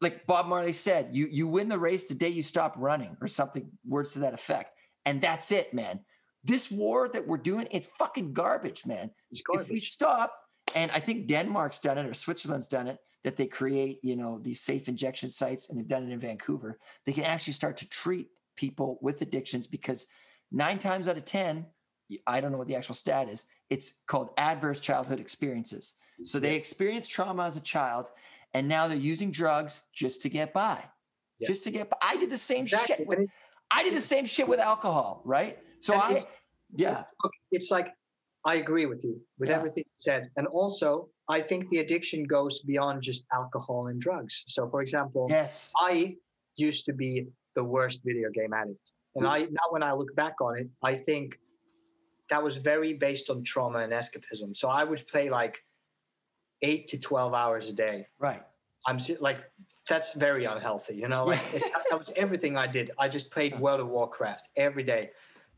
[0.00, 3.28] like Bob Marley said, you you win the race the day you stop running, or
[3.28, 4.70] something, words to that effect.
[5.04, 6.00] And that's it, man.
[6.42, 9.10] This war that we're doing, it's fucking garbage, man.
[9.30, 10.34] It's If we stop,
[10.74, 14.38] and I think Denmark's done it or Switzerland's done it, that they create, you know,
[14.40, 16.78] these safe injection sites, and they've done it in Vancouver.
[17.04, 20.06] They can actually start to treat people with addictions because
[20.50, 21.66] nine times out of ten,
[22.26, 23.46] I don't know what the actual stat is.
[23.68, 25.94] It's called adverse childhood experiences.
[26.24, 28.10] So they experience trauma as a child,
[28.52, 30.84] and now they're using drugs just to get by,
[31.38, 31.46] Yeah.
[31.46, 31.96] just to get by.
[32.02, 32.96] I did the same Exactly.
[32.96, 33.06] shit.
[33.06, 33.20] With,
[33.70, 35.58] I did the same shit with alcohol, right?
[35.78, 36.26] So And I, it's-
[36.74, 37.04] yeah,
[37.50, 37.88] it's like
[38.44, 39.56] I agree with you with Yeah.
[39.56, 44.44] everything you said, and also I think the addiction goes beyond just alcohol and drugs.
[44.48, 46.16] So, for example, yes, I
[46.56, 48.92] used to be the worst video game addict.
[49.14, 49.30] And hmm.
[49.30, 51.38] I now when I look back on it, I think
[52.30, 54.56] that was very based on trauma and escapism.
[54.56, 55.62] So I would play like
[56.62, 58.06] eight to twelve hours a day.
[58.18, 58.42] right.
[58.86, 59.38] I'm like
[59.88, 61.24] that's very unhealthy, you know.
[61.26, 62.90] Like it, that was everything I did.
[62.98, 65.10] I just played World of Warcraft every day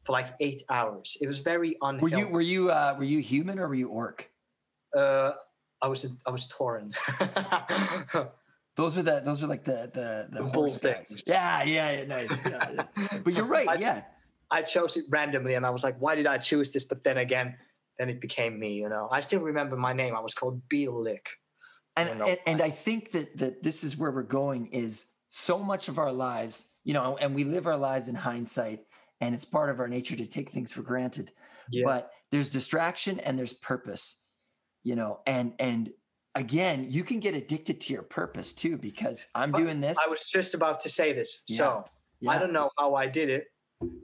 [0.04, 1.16] for like eight hours.
[1.20, 2.16] It was very unhealthy.
[2.16, 4.28] Were you were you uh, were you human or were you orc?
[4.96, 5.32] uh,
[5.80, 6.94] I was I was torn.
[8.74, 11.14] Those are the those are like the the the, The Horde guys.
[11.26, 12.44] Yeah, yeah, yeah, nice.
[12.46, 13.18] Yeah, yeah.
[13.22, 13.68] But you're right.
[13.68, 14.02] I- Yeah,
[14.52, 16.84] I chose it randomly and I was like, why did I choose this?
[16.84, 17.56] But then again,
[17.98, 19.08] then it became me, you know.
[19.10, 20.14] I still remember my name.
[20.14, 21.26] I was called Lick.
[21.96, 22.62] and don't and, and.
[22.62, 26.68] I think that that this is where we're going is so much of our lives,
[26.84, 28.80] you know, and we live our lives in hindsight.
[29.22, 31.30] and it's part of our nature to take things for granted.
[31.70, 31.84] Yeah.
[31.84, 34.20] But there's distraction and there's purpose,
[34.82, 35.92] you know, and and
[36.34, 39.96] again, you can get addicted to your purpose too because I'm doing this.
[40.04, 41.44] I was just about to say this.
[41.46, 41.58] Yeah.
[41.58, 41.84] So
[42.28, 43.44] I don't know how I did it,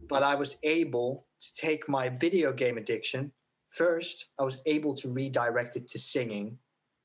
[0.09, 3.33] but I was able to take my video game addiction.
[3.71, 6.59] First, I was able to redirect it to singing.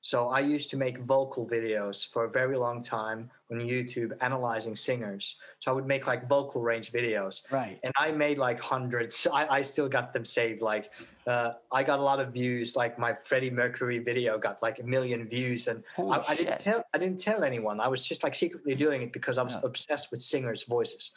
[0.06, 4.76] So I used to make vocal videos for a very long time on YouTube analyzing
[4.76, 5.38] singers.
[5.62, 7.44] So I would make like vocal range videos.
[7.52, 7.80] right.
[7.86, 9.26] and I made like hundreds.
[9.34, 10.62] I, I still got them saved.
[10.62, 10.92] Like
[11.26, 12.76] uh, I got a lot of views.
[12.76, 16.84] Like my Freddie Mercury video got like a million views, and I, I didn't tell
[16.94, 17.80] I didn't tell anyone.
[17.80, 19.62] I was just like secretly doing it because I was Yeah.
[19.64, 21.12] obsessed with singers' voices,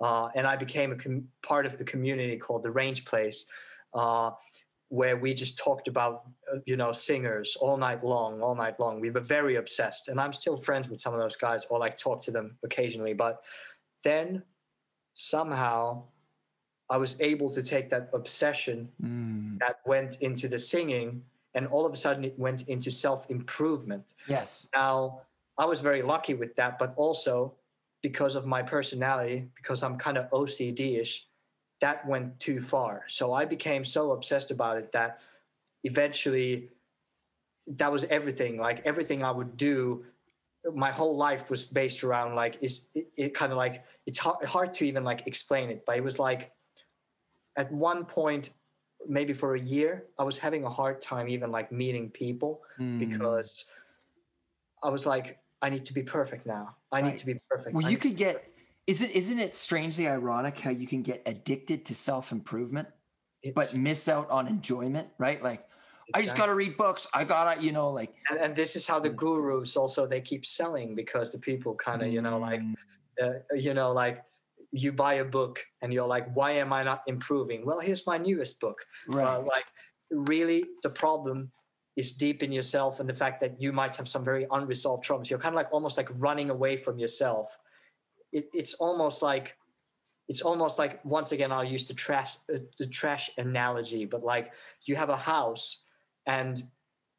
[0.00, 3.44] uh, and I became a com- part of the community called the Range Place.
[3.94, 4.30] Uh,
[4.90, 9.00] where we just talked about uh, you know singers all night long all night long
[9.00, 11.98] we were very obsessed and i'm still friends with some of those guys or like
[11.98, 13.42] talk to them occasionally but
[14.02, 14.42] then
[15.14, 16.02] somehow
[16.90, 21.22] I was able to take that obsession Mm, that went into the singing
[21.54, 24.04] and all of a sudden it went into self improvement.
[24.26, 24.68] yes.
[24.74, 25.22] Now,
[25.58, 27.52] I was very lucky with that, but also
[28.02, 31.26] because of my personality, because I'm kind of OCD ish,
[31.80, 33.04] that went too far.
[33.08, 35.20] So I became so obsessed about it that
[35.84, 36.70] eventually
[37.66, 38.58] that was everything.
[38.58, 40.04] Like everything I would do,
[40.74, 44.44] my whole life was based around like, is it, it kind of like, it's hard,
[44.44, 46.52] hard to even like explain it, but it was like
[47.56, 48.50] at one point,
[49.06, 52.98] maybe for a year, I was having a hard time even like meeting people Mm.
[52.98, 53.66] because
[54.82, 56.76] I was like, I need to be perfect now.
[56.92, 57.74] I need to be perfect.
[57.74, 58.52] Well, I you could get
[58.86, 62.88] isn't isn't it strangely ironic how you can get addicted to self-improvement
[63.54, 65.42] but miss out on enjoyment, right?
[65.42, 65.64] Like
[66.14, 67.06] I just got to read books.
[67.12, 70.20] I got to, you know, like and, and this is how the gurus also they
[70.20, 72.74] keep selling because the people kind of you know like Mm,
[73.22, 74.22] uh, you know like
[74.70, 78.18] you buy a book and you're like why am i not improving well here's my
[78.18, 78.78] newest book
[79.08, 79.26] right.
[79.26, 79.64] uh, like
[80.10, 81.50] really the problem
[81.98, 85.28] is deep in yourself and the fact that you might have some very unresolved traumas.
[85.28, 87.58] You're kind of like almost like running away from yourself.
[88.32, 89.56] It, it's almost like
[90.28, 94.52] it's almost like once again i'll use the trash uh, the trash analogy but like
[94.82, 95.84] you have a house
[96.26, 96.62] and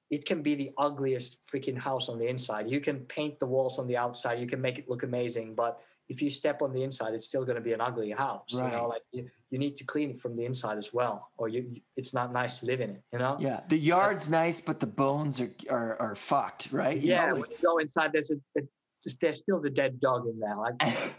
[0.09, 2.69] it can be the ugliest freaking house on the inside.
[2.69, 4.39] You can paint the walls on the outside.
[4.39, 7.45] You can make it look amazing but if you step on the inside it's still
[7.45, 10.19] going to be an ugly house you know like you, you need to clean it
[10.19, 13.19] from the inside as well or you it's not nice to live in it you
[13.19, 13.37] know?
[13.39, 16.97] Yeah, the yard's nice, but the bones are are, are fucked, right?
[16.97, 18.63] You know, yeah like- when you go inside there's a, a
[19.21, 20.75] there's still the dead dog in there like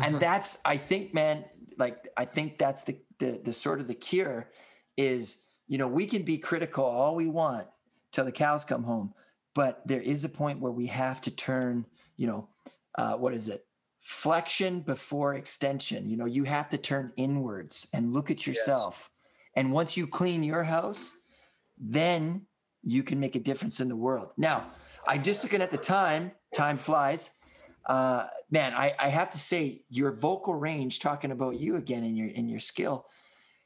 [0.00, 1.44] and that's i think man
[1.76, 4.48] like i think that's the, the the sort of the cure
[4.96, 7.66] is you know we can be critical all we want
[8.12, 9.12] till the cows come home
[9.54, 11.84] but there is a point where we have to turn
[12.16, 12.48] you know
[12.96, 13.66] uh, what is it
[14.00, 16.08] flexion before extension.
[16.08, 19.10] You know you have to turn inwards and look at yourself.
[19.54, 21.16] And once you clean your house
[21.80, 22.42] then
[22.82, 24.30] you can make a difference in the world.
[24.36, 24.66] Now
[25.06, 27.32] i'm just looking at the time time flies.
[27.86, 32.16] Uh, man, I, I have to say your vocal range, talking about you again and
[32.16, 33.06] your in your skill,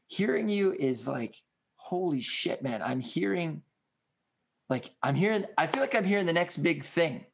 [0.06, 1.36] hearing you is like,
[1.74, 2.80] holy shit, man.
[2.80, 3.62] I'm hearing
[4.70, 7.24] like I'm hearing I feel like I'm hearing the next big thing.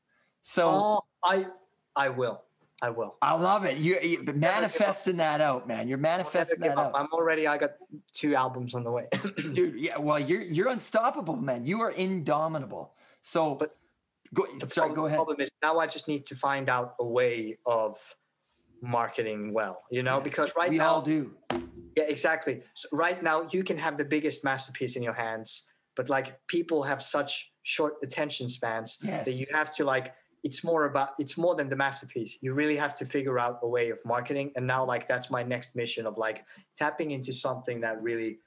[0.42, 1.46] So oh i
[1.94, 2.42] i will
[2.82, 3.78] i will I love it.
[3.78, 5.86] You're, you're manifesting that out, man.
[5.88, 6.94] You're manifesting that up.
[6.94, 7.00] out.
[7.00, 7.72] i'm already i got
[8.12, 9.06] two albums on the way
[9.52, 11.64] Dude, yeah, well, you're you're unstoppable, man.
[11.66, 12.94] You are indomitable.
[13.22, 13.76] So But
[14.32, 15.16] go sorry, prob- go ahead.
[15.16, 17.98] problem is now I just need to find out a way of
[18.82, 21.32] marketing well, you know, Yes, because right we now, we all do.
[21.96, 22.62] yeah, exactly.
[22.74, 25.66] So right now, you can have the biggest masterpiece in your hands,
[25.96, 29.26] but like people have such short attention spans Yes.
[29.26, 30.14] that you have to like.
[30.42, 32.38] It's more about it's more than the masterpiece.
[32.40, 34.52] You really have to figure out a way of marketing.
[34.56, 36.44] And now, like that's my next mission of like
[36.76, 38.38] tapping into something that really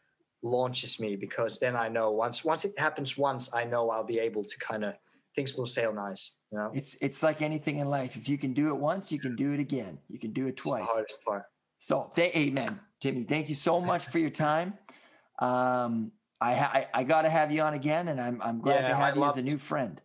[0.41, 4.19] launches me because then I know once once it happens once, I know I'll be
[4.19, 4.95] able to kind of
[5.35, 6.37] things will sail nice.
[6.51, 6.71] You know.
[6.73, 8.15] It's it's like anything in life.
[8.15, 9.97] If you can do it once, you can do it again.
[10.09, 10.87] You can do it twice.
[10.87, 11.43] the hardest part.
[11.79, 14.75] So, th- man, Timmy, thank you so much for your time.
[15.39, 18.87] Um, I, I I got to have you on again, and I'm I'm glad Yeah,
[18.89, 19.99] to I have you as a new friend.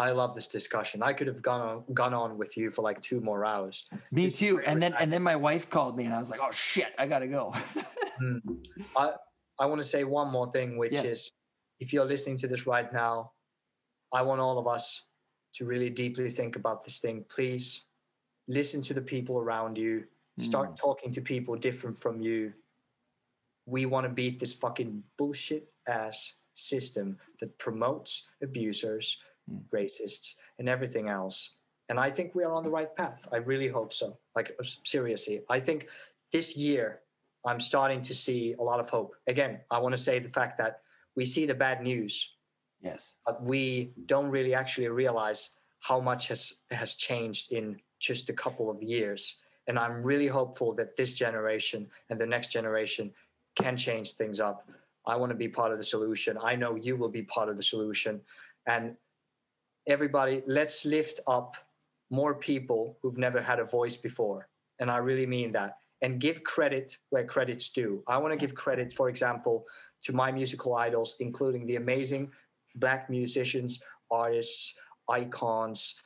[0.00, 1.02] I love this discussion.
[1.02, 3.84] I could have gone on, gone on with you for like two more hours.
[4.10, 4.60] Me too.
[4.64, 7.06] And then and then my wife called me, and I was like, oh shit, I
[7.06, 7.54] gotta go.
[8.20, 8.36] Hmm.
[8.98, 9.12] I
[9.58, 11.04] I want to say one more thing, which Yes.
[11.06, 11.32] is
[11.78, 13.32] if you're listening to this right now,
[14.12, 15.06] I want all of us
[15.54, 17.24] to really deeply think about this thing.
[17.30, 17.86] Please
[18.46, 20.04] listen to the people around you.
[20.38, 20.74] Start hmm.
[20.74, 22.52] talking to people different from you.
[23.64, 29.16] We want to beat this fucking bullshit ass system that promotes abusers,
[29.50, 29.68] Mm.
[29.70, 31.54] racists, and everything else.
[31.88, 33.26] And I think we are on the right path.
[33.32, 34.16] I really hope so.
[34.36, 35.88] Like uh, seriously, I think
[36.32, 37.00] this year,
[37.44, 39.14] I'm starting to see a lot of hope.
[39.26, 40.82] Again, I want to say the fact that
[41.16, 42.36] we see the bad news,
[42.82, 43.16] Yes.
[43.26, 48.70] but we don't really actually realize how much has has changed in just a couple
[48.70, 49.36] of years.
[49.66, 53.12] And I'm really hopeful that this generation and the next generation
[53.56, 54.68] can change things up.
[55.06, 56.38] I want to be part of the solution.
[56.42, 58.20] I know you will be part of the solution.
[58.66, 58.96] And
[59.90, 61.56] everybody, let's lift up
[62.10, 64.48] more people who've never had a voice before.
[64.78, 65.76] And I really mean that.
[66.02, 68.02] And give credit where credit's due.
[68.08, 69.66] I want to give credit, for example,
[70.04, 72.30] to my musical idols, including the amazing
[72.76, 73.80] black musicians,
[74.10, 74.74] artists,
[75.08, 75.96] icons,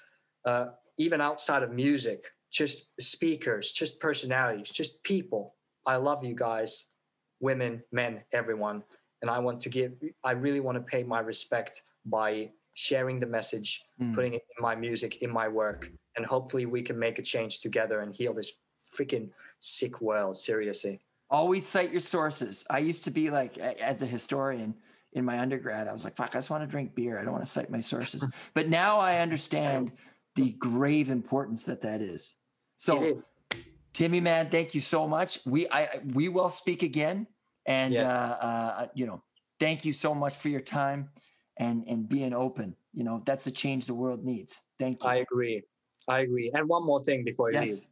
[0.44, 0.66] uh,
[0.98, 5.54] even outside of music, just speakers, just personalities, just people.
[5.86, 6.88] I love you guys,
[7.40, 8.82] women, men, everyone.
[9.22, 9.92] And I want to give,
[10.24, 14.14] I really want to pay my respect by sharing the message, Mm.
[14.14, 15.90] putting it in my music, in my work.
[16.16, 18.52] And hopefully we can make a change together and heal this
[18.96, 20.38] freaking sick world.
[20.38, 21.00] Seriously.
[21.30, 22.64] Always cite your sources.
[22.68, 24.74] I used to be like, as a historian
[25.12, 27.18] in my undergrad, I was like, fuck, I just want to drink beer.
[27.18, 28.26] I don't want to cite my sources.
[28.54, 29.92] but now I understand
[30.34, 32.36] the grave importance that that is.
[32.76, 33.14] So, is.
[33.92, 35.38] Timmy, man, thank you so much.
[35.46, 37.28] We I we will speak again,
[37.64, 38.10] and Yeah.
[38.10, 38.44] uh,
[38.80, 39.22] uh, you know,
[39.60, 41.10] thank you so much for your time
[41.56, 42.76] and and being open.
[42.92, 44.60] You know, that's the change the world needs.
[44.78, 45.08] Thank you.
[45.10, 45.62] I agree.
[46.08, 46.50] I agree.
[46.54, 47.68] And one more thing before you leave.
[47.68, 47.86] yes.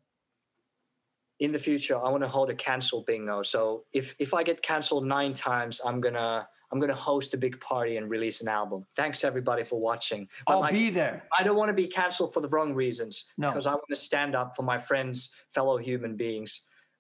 [1.41, 4.63] in the future i want to hold a cancel bingo so if if i get
[4.63, 8.85] canceled nine times i'm gonna i'm gonna host a big party and release an album
[9.01, 11.17] thanks everybody for watching But I'll like, be there.
[11.39, 13.49] i don't want to be canceled for the wrong reasons No.
[13.51, 16.51] because i want to stand up for my friends fellow human beings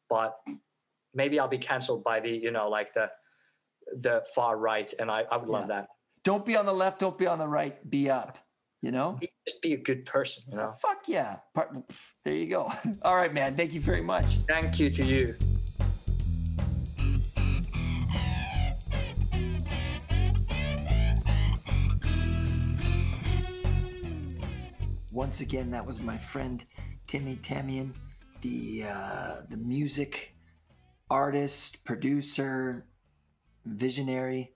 [0.08, 0.30] but
[1.14, 3.06] maybe i'll be canceled by the you know like the
[4.06, 5.86] the far right and i, I would love that
[6.25, 7.01] Don't be on the left.
[7.01, 7.89] Don't be on the right.
[7.89, 8.39] Be up.
[8.81, 9.18] You know.
[9.47, 11.37] Just be a good person you know Fuck yeah.
[12.25, 12.73] There you go.
[13.03, 13.57] All right, man.
[13.57, 14.39] Thank you very much.
[14.49, 15.37] thank you to you
[25.12, 26.64] Once again, that was my friend
[27.07, 27.93] Timmy Tamian,
[28.41, 30.35] the uh, the music
[31.11, 32.87] artist, producer,
[33.66, 34.53] visionary,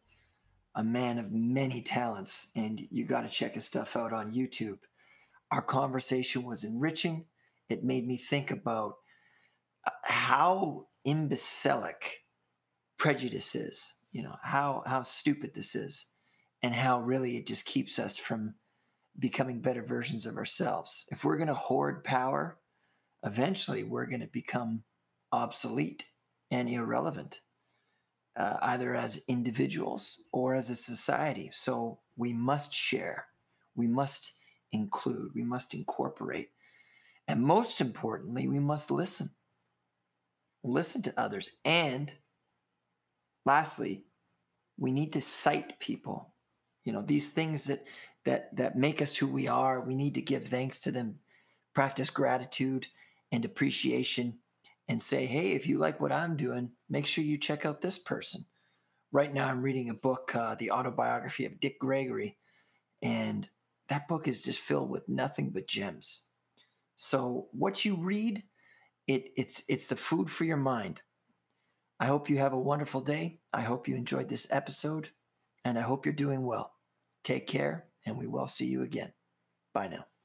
[0.77, 4.79] a man of many talents, and you got to check his stuff out on YouTube.
[5.51, 7.25] Our conversation was enriching.
[7.69, 8.97] It made me think about
[9.87, 12.25] uh, how imbecilic
[12.99, 13.95] prejudice is.
[14.13, 16.07] You know how how stupid this is,
[16.63, 18.55] and how really it just keeps us from
[19.19, 21.07] becoming better versions of ourselves.
[21.11, 22.59] If we're going to hoard power,
[23.25, 24.85] eventually we're going to become
[25.33, 26.13] obsolete
[26.51, 27.41] and irrelevant,
[28.37, 31.51] uh, either as individuals or as a society.
[31.53, 33.27] So we must share,
[33.75, 34.33] we must
[34.73, 36.51] include, we must incorporate.
[37.29, 39.31] And most importantly, we must listen.
[40.63, 41.51] Listen to others.
[41.65, 42.13] And
[43.45, 44.05] lastly,
[44.79, 46.35] we need to cite people.
[46.85, 47.85] You know, these things that
[48.27, 49.81] that that make us who we are.
[49.81, 51.21] We need to give thanks to them,
[51.73, 52.89] practice gratitude
[53.33, 54.39] and appreciation,
[54.89, 57.99] and say, hey, if you like what I'm doing, make sure you check out this
[57.99, 58.47] person.
[59.13, 62.39] Right now, I'm reading a book, uh, the autobiography of Dick Gregory,
[63.03, 63.49] and
[63.89, 66.25] that book is just filled with nothing but gems.
[66.97, 68.43] So, what you read,
[69.07, 71.03] it it's it's the food for your mind.
[72.01, 73.39] I hope you have a wonderful day.
[73.53, 75.11] I hope you enjoyed this episode,
[75.65, 76.73] and I hope you're doing well.
[77.23, 79.13] Take care, and we will see you again.
[79.73, 80.16] Bye now.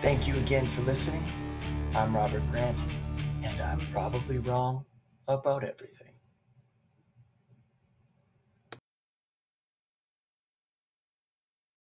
[0.00, 1.24] Thank you again for listening.
[1.96, 2.86] I'm Robert Grant,
[3.42, 4.84] and I'm probably wrong
[5.26, 6.07] about everything.